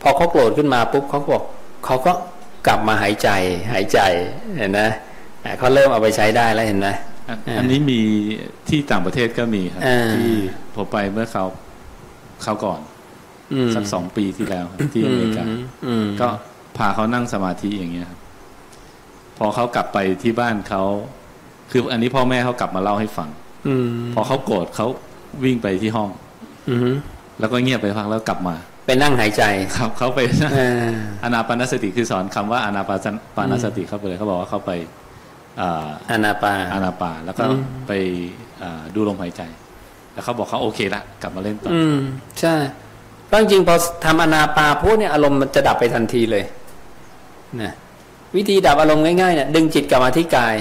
[0.01, 1.43] พอเขาโกรธขึ้นมาปุ๊บเขาก็บอก
[1.86, 2.12] เขาก็
[2.68, 3.30] กลับมาหายใจ
[3.74, 3.99] หายใจ
[4.57, 4.89] เห็นนะ
[5.43, 6.88] อะเขาเริ่มเอาไปใช้ได้แล้วเห็นไหม
[7.30, 7.99] อันอ่าอันนี้มี
[8.69, 10.32] ที่ต่างประเทศก็มีครับอ่าที่
[10.75, 11.45] ผมไปเมื่อเขา
[12.43, 12.80] เขาก่อน
[13.53, 16.27] อืมสักสองปีที่แล้วครับที่อเมริกาอืมอืมก็
[16.77, 18.19] พาเขานั่งสมาธิอย่างเงี้ยครับ
[19.38, 20.84] พอเขากลับไปที่บ้านเขา
[21.71, 23.30] คืออันนี้พ่อแม่เขากลับมาเล่าให้ฟัง
[23.67, 24.88] อืมพอเขาโกรธเขา
[25.43, 26.09] วิ่งไปที่ห้อง
[26.69, 26.95] อืม
[27.39, 28.55] แล้วก็เงียบไปพักแล้วกลับมา
[28.86, 29.43] ไปนั่งหายใจ
[29.77, 30.19] ครับเขาไป
[30.53, 30.88] เออ
[31.23, 34.71] อนาปานสติคือสอนคำว่าอนาปานปานสติเข้าไปเลยเขาบอกว่าเขาไป
[35.62, 37.91] อ่าอานาปาอานาปาแล้วก็อืมไป
[38.62, 39.41] อ่าดูลมหายใจ
[40.14, 41.97] แล้วเขาบอกเขาโอเคละกลับมาเล่นต่อออืม
[42.39, 42.55] ใช่
[43.28, 46.43] เพราะจริงๆพอทำอนาปาพูดเนี่ยอารมณ์มันจะดับไปทันทีเลย
[47.62, 47.74] นะ
[48.36, 50.55] วิธีดับอารมณ์ง่ายๆเนี่ยดึงจิตกลับมาที่กาย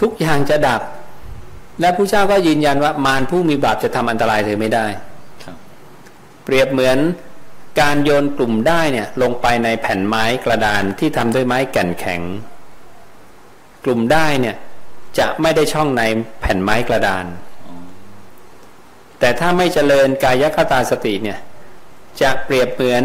[0.00, 0.82] ทุกอย่างจะดับ
[1.80, 4.86] และผู้เจ้าก็ยืนยันว่ามารผู้มีบาปจะทำอันตรายเธอไม่ได้
[5.44, 5.56] ครับ
[6.44, 6.98] เปรียบเหมือน
[7.80, 12.20] การโยนกลุ่มได้เนี่ย ลงไปในแผ่นไม้กระดานที่ทำด้วยไม้แก่นแข็ง
[13.86, 14.56] กลุ่มได้เนี่ย
[15.18, 16.02] จะไม่ได้ช่องใน
[16.40, 17.26] แผ่นไม้กระดาน
[19.18, 21.38] แต่ถ้าไม่เจริญกายคตาสติเนี่ย
[22.20, 23.04] จะเปรียบเหมือน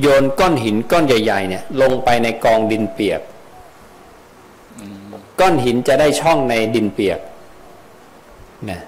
[0.00, 3.20] โยนก้อนหินก้อนใหญ่ๆเนี่ยลงไปในกองดินเปียก
[5.40, 7.18] ก้อนหินจะได้ช่องในดินเปียก
[8.70, 8.80] นะ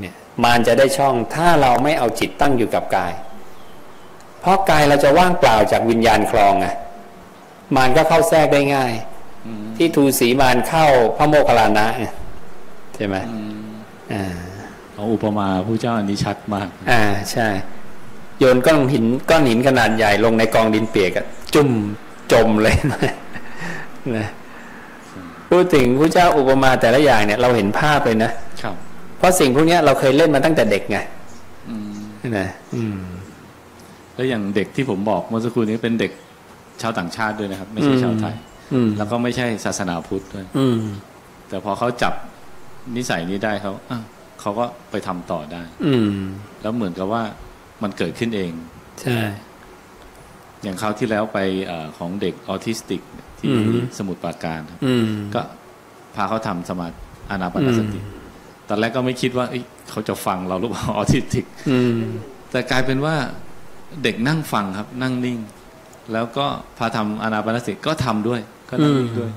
[0.00, 3.12] เนี่ยมารจะได้ช่องถ้าเราไม่เอาจิตตั้งอยู่กับกาย
[4.40, 6.66] เพราะกายเราจะว่างเปล่าจากวิญญาณคลองไง
[7.76, 8.92] มารก็เข้าแทรกได้ง่าย
[9.76, 10.86] ที่ทูสีมารเข้า
[11.16, 12.06] พระโมคคัลลานะไง
[12.94, 13.16] ใช่ไหม
[14.12, 14.24] อ่า
[14.94, 17.48] ของอุปมาผู้เจ้าอันนี้ชัดมาก อ่าใช่
[18.38, 21.70] โยนก้อนหินก้อนหินขนาดใหญ่ลงในกองดินเปียกอะจุ่ม
[22.32, 22.74] จมเลย
[24.16, 24.26] นะ
[25.50, 28.30] พูดถึงพระเจ้าอุปมาแต่ละอย่างเนี่ย เราเห็นภาพเลยนะ
[28.62, 28.74] ครับ
[29.18, 30.98] เพราะสิ่งพวกเนี้ยเราเคยเล่นมาตั้งแต่เด็กไง
[31.68, 31.92] อืม
[32.38, 32.98] นะอืม
[34.14, 36.12] แล้วอย่างเด็กที่ผมบอกเมื่อสักครู่นี้เป็นเด็ก
[36.82, 38.49] ชาวต่างชาติด้วยนะครับ ไม่ใช่อืมชาวไทยอืม
[38.98, 40.80] แล้วก็ไม่ใช่ศาสนาพุทธด้วยอืม
[41.48, 42.14] แต่พอเขาจับ
[42.96, 44.00] นิสัยนี้ได้เขาอะ
[44.40, 46.10] เขาก็ไปทำต่อได้ อืม
[46.62, 47.22] แล้วเหมือนกับว่า
[47.82, 48.52] มันเกิดขึ้นเอง
[49.02, 49.20] ใช่
[50.62, 53.00] อย่างคราวที่แล้วไปเออของเด็กออทิสติก
[53.38, 55.40] ที่อือฮึสมุทรปราการครับอืมก็
[56.14, 56.94] พาเขาทำสมาธิ
[57.30, 58.00] อานาปานสติ
[58.68, 61.98] ตอนแรกก็ไม่คิดว่าเอ้ยเขาจะฟังเราหรือเปล่าออทิสติกอืม
[62.50, 63.14] แต่กลายเป็นว่า
[64.02, 65.38] เด็กนั่งฟังครับ นั่งนิ่ง
[66.12, 66.46] แล้วก็
[66.78, 68.40] พาทำอานาปานสติก็ทำด้วย
[68.70, 69.30] ก็นั่งนิ่งด้วย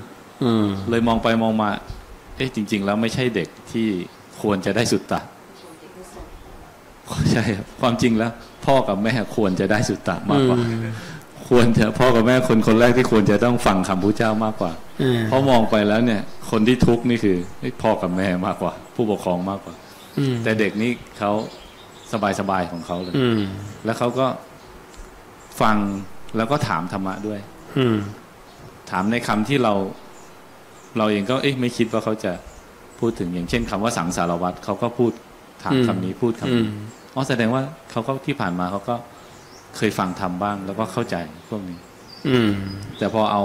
[0.44, 1.70] อืมเลยมองไปมองมา
[2.36, 3.88] เอ๊ะจริง ๆ แล้วไม่ใช่เด็กที่
[4.40, 5.20] ควรจะได้สุตตะ
[7.32, 8.32] ใช่ครับความจริงแล้ว
[8.66, 10.58] พ่อกับแม่ควรจะได้สุตตะมากกว่า
[11.48, 14.72] ควรจะพ่อกับแม่คนคนแรกที่ควรจะต้องฟังคำพระเจ้ามากกว่า
[15.02, 19.74] อืมเพราะมองไปแล้วเนี่ย คนที่ทุกข์นี่คือเฮ้ยพ่อกับแม่มากกว่า ผู้ปกครองมากกว่า
[20.18, 21.32] อืมแต่เด็กนี่เขา
[22.40, 23.40] สบายๆของเขาเลยอืม
[23.84, 24.26] แล้วเขาก็
[25.60, 25.76] ฟัง
[26.36, 27.40] แล้วก็ถามธรรมะด้วย
[27.78, 29.74] อืมถามในคำที่เรา
[30.98, 32.32] เราเองก็เอ๊ะไม่คิดว่าเขาจะ
[33.00, 35.12] พูดถึงอย่างเช่นคำว่าสังสารวัตรเขาก็พูด
[35.62, 36.70] ถามอืมคำนี้พูดคำอืนี้ม
[37.14, 38.94] อ๋อแสดงว่าเขาก็ที่ผ่านมาเขาก็
[39.76, 41.16] เคยฟังทำบ้าง แล้วก็เข้าใจ
[41.48, 41.78] พวกนี้
[42.28, 42.50] อืม
[42.98, 43.44] แต่พอเอา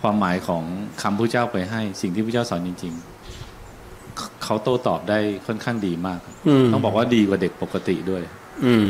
[0.00, 0.62] ความหมายของ
[1.02, 8.22] คำพระเจ้าไปให้ สิ่งที่พระเจ้าสอนจริง ๆ เขาเขาโต้ตอบได้ค่อนข้างดีมากอืมต้องบอกว่าดีกว่าเด็กปกติด้วย
[8.64, 8.88] อืม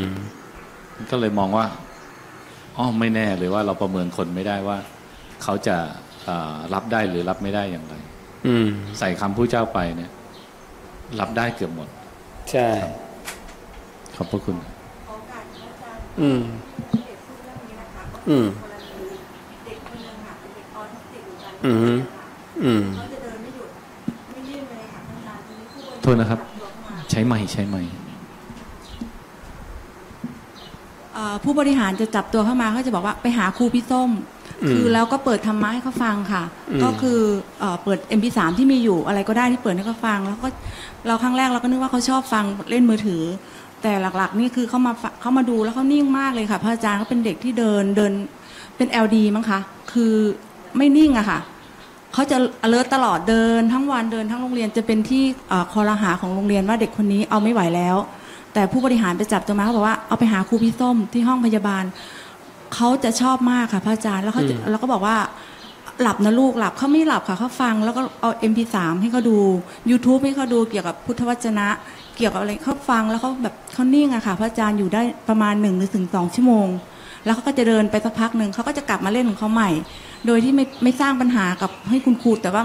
[1.11, 1.67] ก็เลยมองว่า
[2.77, 4.79] อ๋อไม่แน่เลยว่าเราประเมินคนไม่ได้ว่า
[5.43, 5.77] เขาจะ
[6.25, 7.95] เอ่อรับได้หรือรับไม่ได้อย่างไร
[8.47, 8.69] อืม
[8.99, 10.11] ใส่คำผู้เจ้าไปเนี่ย
[11.21, 11.89] รับได้เกือบหมด
[12.51, 12.69] ใช่
[14.17, 14.57] ขอบพระคุณ
[16.21, 16.41] อืม
[18.29, 18.47] อืม
[19.67, 21.97] เด็กคนนึงค่ะเป็นเด็กออทิสติกเหมือนกันอืม
[22.65, 23.69] อืมเขาจะเดินไม่หยุด
[24.33, 27.83] ไม่ยืดเลยค่ะทั้งนานทีนี้ผู้บริหารโทษนะครับตัวเข้ามาใช้ไม้ใช้ไม้
[31.15, 34.36] เอ่อผู้บริหารจะจับตัวเข้ามาเขาจะบอกว่าไปหาครูพี่ส้มอืม
[34.71, 37.21] คือแล้วก็เปิดธรรมะให้เขาฟังค่ะอืมก็คือ
[37.61, 40.49] เอ่อเปิด MP3 ที่มีอยู่อะไรก็ได้ที่เปิดให้เขาฟัง แล้วก็
[41.07, 43.23] เราครั้งแรกเราก็นึกว่าเขาชอบฟังเล่นมือถือ
[43.83, 48.13] แต่หลักๆ นี่คือเขามาฟังเขามาดูแล้วเขานิ่งมากเลยค่ะ พระอาจารย์เขาเป็นเด็กที่เดินเดิน
[48.77, 49.61] เป็น LD มั้งคะ
[49.93, 50.15] คือ
[50.77, 51.39] ไม่นิ่งอะค่ะ
[52.13, 52.37] เขาจะ
[52.67, 57.97] alert ตลอดเดินทั้งวันเดินทั้งโรงเรียนจะเป็นที่เอ่อคอรหาของโรงเรียนว่าเด็กคนนี้เอาไม่ไหวแล้ว
[58.55, 61.85] แต่ผู้บริหารไปจับตัวมาเขาบอกว่าเอาไปหาครูพี่ส้มที่ห้องพยาบาล
[62.75, 65.17] เขาจะชอบมากค่ะพระอาจารย์แล้วเขาจะอืมแล้วก็บอกว่า
[66.03, 69.39] หลับนะลูกหลับเขาไม่หลับค่ะเขาฟังแล้วก็เอา MP3 ให้เขาดู
[69.91, 71.69] YouTube ให้เขาดูเกี่ยวกับพุทธวจนะ
[72.17, 76.69] เกี่ยวกับอะไรเขาฟังแล้วเขาแบบเขานิ่งอะค่ะ พระอาจารย์อยู่ได้ประมาณหนึ่งหรือถึงสองชั่วโมง
[77.25, 79.71] แล้วเขาก็จะเดินไปสักพักหนึ่งเขาก็จะกลับมาเล่นของเขาใหม่
[80.27, 82.63] โดยที่ไม่ไม่สร้างปัญหากับให้คุณครูแต่ว่า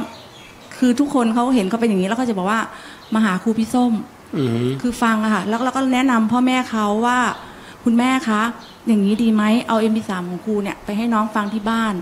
[0.78, 2.60] คือทุกคนเขาเห็นเขาเป็นอย่างนี้แล้วเขาจะบอกว่า
[3.14, 3.94] มาหาครูพี่ส้ม
[4.38, 7.18] อืมคือฟังอะค่ะแล้วเราก็แนะนำพ่อแม่เขาว่า
[7.84, 8.42] คุณแม่คะ
[8.88, 11.96] อย่างนี้ดีไหมเอา MP3 ของครูเนี่ยไปให้น้องฟังที่บ้าน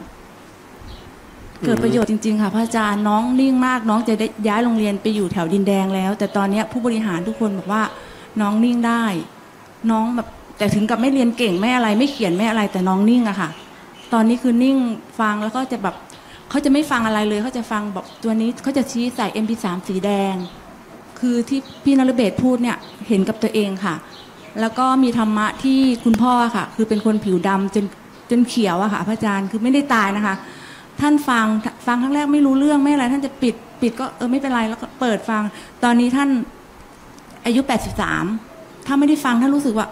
[1.63, 7.83] เกิดประโยชน์จริง ๆ ค่ะพระอาจารย์น้องนิ่งมาก น้องจะได้ย้ายโรงเรียนไปอยู่แถวดินแดงแล้ว แต่ตอนเนี้ยผู้บริหารทุกคนบอกว่า
[8.41, 9.03] น้องนิ่งได้
[9.91, 10.27] น้องแบบ
[10.57, 13.49] แต่ถึงกับไม่เรียนเก่งไม่อะไร ไม่เขียนไม่อะไร แต่น้องนิ่งอะค่ะ
[14.13, 14.77] ตอนนี้คือนิ่ง
[15.19, 15.95] ฟังแล้วก็จะแบบ
[16.49, 20.35] เขาจะไม่ฟังอะไรเลยเขาจะฟังแบบตัวนี้เขาจะชี้ใส่ MP3 สีแดง
[21.19, 22.77] คือที่พี่นรเบศพูดเนี่ย
[23.07, 23.95] เห็นกับตัวเองค่ะ
[24.61, 27.85] แล้วก็มีธรรมะที่คุณพ่อค่ะ คือเป็นคนผิวดำจน
[28.29, 30.35] จนเขียวอะค่ะพระอาจารย์คือไม่ได้ตายนะคะ
[31.01, 31.45] ท่านฟัง
[31.87, 35.41] ฟังครั้งแรกไม่รู้เรื่องไม่อะไร ท่านจะปิดปิดก็เออไม่เป็นไรแล้วก็เปิดฟัง
[35.83, 36.29] ตอนนี้ท่าน
[37.45, 37.61] อายุ
[38.23, 39.87] 83 ถ้าไม่ได้ฟังท่านรู้สึกว่า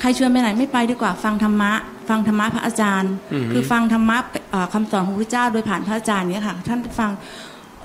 [0.00, 1.72] ใครชวนไปไหนไม่ไปดีกว่าฟังธรรมะ
[2.08, 4.16] ฟังธรรมะพระอาจารย์ อือฮึ คือฟังธรรมะ
[4.50, 7.10] เอ่อคำสอนของพระเจ้าโดยผ่านพระอาจารย์เนี้ยค่ะ ท่านฟัง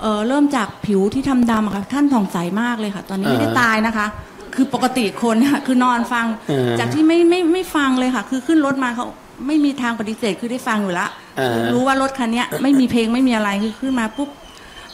[0.00, 4.06] เอ่อเริ่มจากผิวที่ทำดำอะค่ะท่านผ่องใสมากเลยค่ะ ตอนนี้ไม่ได้ตายนะคะ
[4.54, 9.06] คือปกติคนเนี่ยคือนอนฟังอ่าจากที่ไม่ไม่ไม่ฟังเลยค่ะ คือขึ้นรถมาเขา
[9.46, 11.06] ไม่มีทางปฏิเสธคือได้ฟังอยู่ละ
[11.38, 14.30] อ่าคือรู้ว่ารถคันเนี้ยไม่มีเพลงไม่มีอะไรคือขึ้นมาปุ๊บ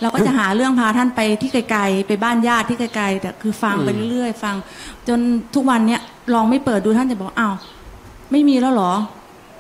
[0.01, 4.55] เราก็จะหาเรื่องพาท่านไปที่ไกลๆไปบ้านญาติที่ไกลๆแต่คือฟังไปเรื่อยๆฟัง
[5.09, 5.19] จน
[5.55, 6.01] ทุกวันเนี้ย
[6.35, 7.55] ลองไม่เปิดดูท่านจะบอกอ้าว
[8.33, 8.93] ไม่มีแล้วเหรอ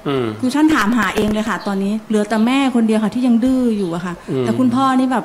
[0.08, 5.24] อืม คือท่านถามหาเองเลยค่ะ ตอนนี้เหลือแต่แม่คนเดียวค่ะที่ยังดื้ออยู่อะค่ะ อืม แต่คุณพ่อนี่แบบ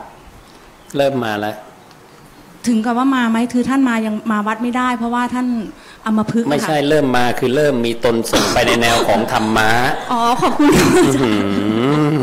[0.98, 1.56] เริ่มมาแล้ว
[2.68, 5.48] ถึงกับว่ามาไหมคือท่านมายังมาวัดไม่ได้ เพราะว่าท่าน
[6.06, 9.72] อัมพฤกษ์ไม่อะค่ะใช่เริ่มมาคือเริ่มมีตนส่งไปในแนวของธรรมะ
[10.12, 10.70] อ๋อขอบคุณ
[11.22, 11.30] อื
[12.12, 12.16] ม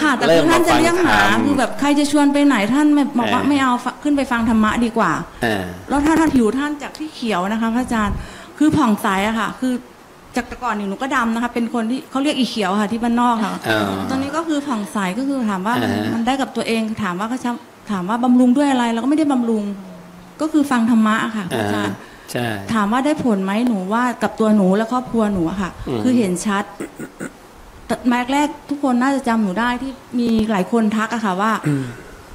[0.00, 3.72] ค่ะแต่เริ่คือมท่านจะเรียกหามาฟังธรรมคือแบบใครจะชวนไปไหนท่านแบบบอกว่าเออไม่เอา
[4.02, 5.12] ขึ้นไปฟังธรรมะดีกว่า
[5.44, 8.16] อ่าแล้วถ้าท่านผิวท่านจากที่เขียวนะคะพระอาจารย์
[8.58, 9.72] คือผ่องใสอะค่ะ คือ
[10.36, 17.50] จากแต่ก่อนนี่หนูก็ดำนะคะเป็นคนที่เขาเรียกอีเขียวค่ะที่บ้านนอกค่ะอ่าตอนนี้ก็คือผ่องใสก็คือถามว่าอ่าฮะมันได้กับตัวเองถามว่าเขาจะ
[17.90, 19.64] ถามว่าบำรุงด้วยอะไรเราก็ไม่ได้บำรุง
[20.40, 21.96] ก็คือฟังธรรมะอะค่ะพระอ่าอาจารย์
[22.32, 26.64] ใช่ถามว่าได้ผลไหมหนูว่ากับตัวหนูและครอบครัวหนูอะค่ะอืมคือเห็นชัด
[27.86, 31.52] แต่แรกแรกๆทุกคนน่าจะจำหนูได้ที่มีหลายคนทักอะค่ะว่า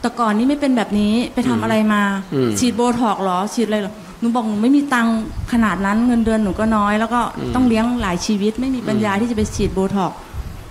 [0.02, 2.02] แต่ก่อนนี้ไม่เป็นแบบนี้ไปทำอะไรมา
[2.34, 5.16] อืมฉีดโบท็อกซ์เหรอ ฉีดอะไรเหรอหนูบอกหนูไม่มีตังค์
[5.52, 7.22] ขนาดนั้นเงินเดือนหนูก็น้อย แล้วก็
[7.56, 10.18] ต้องเลี้ยงหลายชีวิต ไม่มีปัญญาที่จะไปฉีดโบท็อกซ์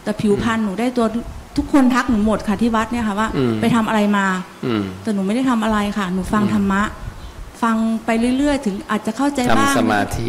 [0.03, 1.07] แต่ผิวพรรณหนูได้ตัว
[1.57, 4.27] ทุกคนทักหนูหมดค่ะที่วัดเนี่ยค่ะว่าอืมไปทำอะไรมา
[4.65, 6.83] อืมแต่หนูไม่ได้ทำอะไรค่ะ หนูฟังธรรมะ
[7.63, 10.29] ฟังไปเรื่อยๆ ถึงอาจจะเข้าใจบ้างทำสมาธิ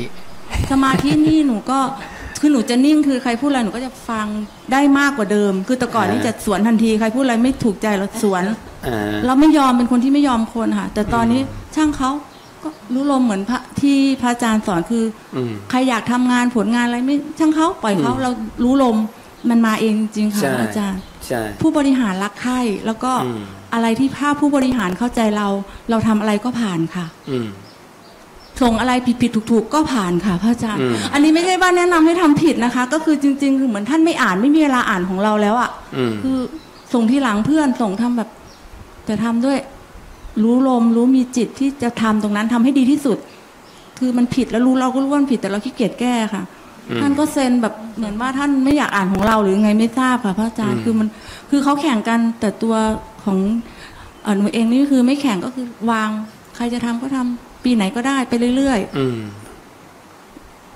[0.71, 1.79] สมาธินี่หนูก็
[2.39, 4.25] คือหนูจะนิ่งคือใครพูดอะไรหนูก็จะฟัง
[4.71, 8.43] ได้มากกว่าเดิม คือแต่ก่อนนี่อ่าจะสวนทันทีใครพูดอะไรไม่ถูกใจเราสวน
[8.87, 11.41] อ่าเราไม่ยอมเป็นคนที่ไม่ยอมคนค่ะ แต่ตอนนี้
[11.75, 12.11] ช่างเขา
[12.63, 15.03] ก็รู้ลมเหมือนพระที่พระอาจารย์สอนคือ
[15.35, 18.31] อมใครอยากทำงานผลงานอะไรไม่ช่างเขาปล่อยเขาอืมเรา
[18.63, 18.97] รู้ลม
[19.49, 23.41] มันมาเองจริงๆค่ะใช่พระอาจารย์ ใช่ ผู้บริหารรักใคร่แล้วก็อืม
[23.73, 25.47] อะไรที่ภาพผู้บริหารเข้าใจเรา
[25.89, 27.47] เราทำอะไรก็ผ่านค่ะอืม
[28.61, 36.37] ส่งอะไรผิดผิดถูกถูกๆก็ผ่านค่ะพระอาจารย์อืมอันนี้ไม่ใช่ว่าแนะนำให้ทำผิดนะคะ ก็คือจริงๆคือเหมือนท่านไม่อ่านไม่มีเวลาอ่านของเราแล้วอะ่ะอืมคือ
[36.93, 38.29] ส่งที่หลังเพื่อนส่งทำแบบ
[39.09, 39.57] จะทำด้วย
[40.43, 43.17] รู้ลมรู้มีจิตที่จะทำตรงนั้นทำให้ดีที่สุด
[43.99, 46.54] คือมันผิดแล้วรู้เราก็รู้ว่ามันผิดแต่เราขี้เกียจแก้ค่ะอืม
[47.01, 51.07] ท่านก็เซ็นแบบเหมือนว่าท่านไม่อยากอ่านของเราหรือไงไม่ทราบค่ะพระอาจารย์อืมคือมัน
[51.49, 52.75] คือเขาแข่งกันแต่ตัว
[53.23, 53.37] ของ
[54.23, 56.09] เอ่อหนูเองนี่คือไม่แข่งก็คือวาง
[56.55, 59.19] ใครจะทำก็ทำปีไหนก็ได้ไปเรื่อยๆอืม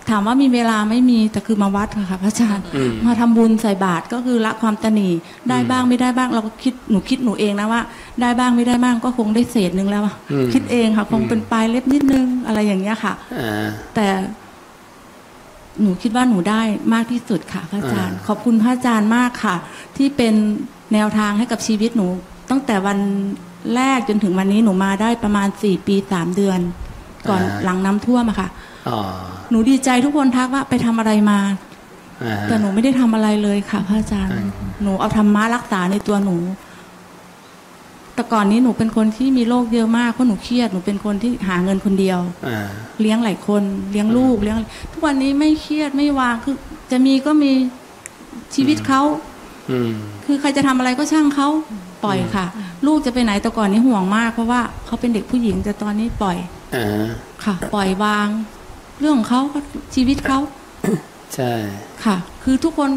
[0.10, 5.10] ถามว่ามีเวลาไม่มีแต่คือมาวัดค่ะพระอาจารย์อืมมาทำบุญใส่บาตรก็คือละความตนี
[5.50, 7.82] ได้บ้างไม่ได้บ้าง เราก็คิดหนูคิดหนูเองนะว่า
[8.22, 14.08] ได้บ้างไม่ได้บ้างก็คงได้เศษหนึ่งแล้วอะอืมคิดเองค่ะคงเป็นปลายเล็บนิดนึงอะไรอย่างเงี้ยค่ะอ่าแต่
[15.82, 16.62] หนูคิดว่าหนูได้
[16.94, 19.56] มากที่สุดค่ะพระอาจารย์อ่าขอบคุณพระอาจารย์มากค่ะ
[19.98, 20.34] ที่เป็น
[20.94, 22.08] แนวทางให้กับชีวิตหนู
[22.50, 22.98] ตั้งแต่วัน
[23.76, 26.60] แรกจนถึงวันนี้หนูมาได้ประมาณสี่ปีสามเดือน
[27.30, 28.50] ก่อนหลังน้ำท่วมอะค่ะ
[28.88, 29.00] อ๋อ
[29.50, 31.40] หนูดีใจทุกคนทักว่าไปทำอะไรมา
[32.24, 34.46] อ่าแต่หนูไม่ได้ทำอะไรเลยค่ะ พระอาจารย์อ่า
[34.82, 36.36] หนูเอาธรรมะรักษาในตัวหนู
[38.20, 42.60] แต่ก่อนนี้หนูเป็นคนที่มีโรคเยอะมากเพราะหนูเครียดหนูเป็นคนที่หาเงินคนเดียวอ่า
[43.02, 44.58] เลี้ยงหลายคนเลี้ยงลูกเลี้ยง
[44.94, 46.56] ทุกวันนี้ไม่เครียดไม่วางคือ
[46.92, 47.52] จะมีก็มี
[48.56, 49.02] ชีวิตเขา
[49.72, 49.92] อืม
[50.26, 51.48] คือใครจะทำอะไรก็ช่างเขา
[52.04, 52.46] ปล่อยค่ะ
[52.86, 56.38] ลูกจะไปไหนแต่ก่อนนี้ห่วงมาก เพราะว่าเขาเป็นเด็กผู้หญิงแต่ตอนนี้ปล่อย
[56.76, 57.06] อ่า
[57.46, 58.28] ค่ะ ปล่อยวาง
[59.00, 59.60] เรื่องของเขาก็
[59.96, 60.40] ชีวิตเขา
[61.36, 61.52] ใช่
[62.06, 62.90] ค่ะ คือทุกคน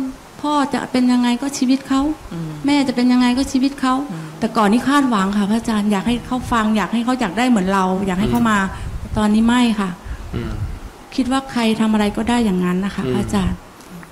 [0.43, 2.01] พ่อจะเป็นยังไงก็ชีวิตเขา
[2.67, 3.95] แม่จะเป็นยังไงก็ชีวิตเขา
[4.39, 8.59] แต่ก่อนนี้คาดหวังค่ะพระอาจารย์อยากให้เขาฟังอยากให้เขาอยากได้เหมือนเรา อยากให้เขามา
[9.19, 9.91] ตอนนี้ไม่ค่ะ
[10.35, 10.53] อืม
[11.15, 13.59] คิดว่าใครทำอะไรก็ได้อย่างนั้นนะคะอืมพระอาจารย์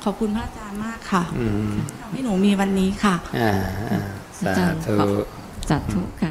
[0.05, 3.51] ขอบคุณพระอาจารย์มากค่ะอืมทำให้หนูมีวันนี้ค่ะอ่า
[3.91, 4.01] อ่า
[4.41, 5.09] สาอาจารย์ธุขอบ
[5.69, 6.31] สาธุค่ะ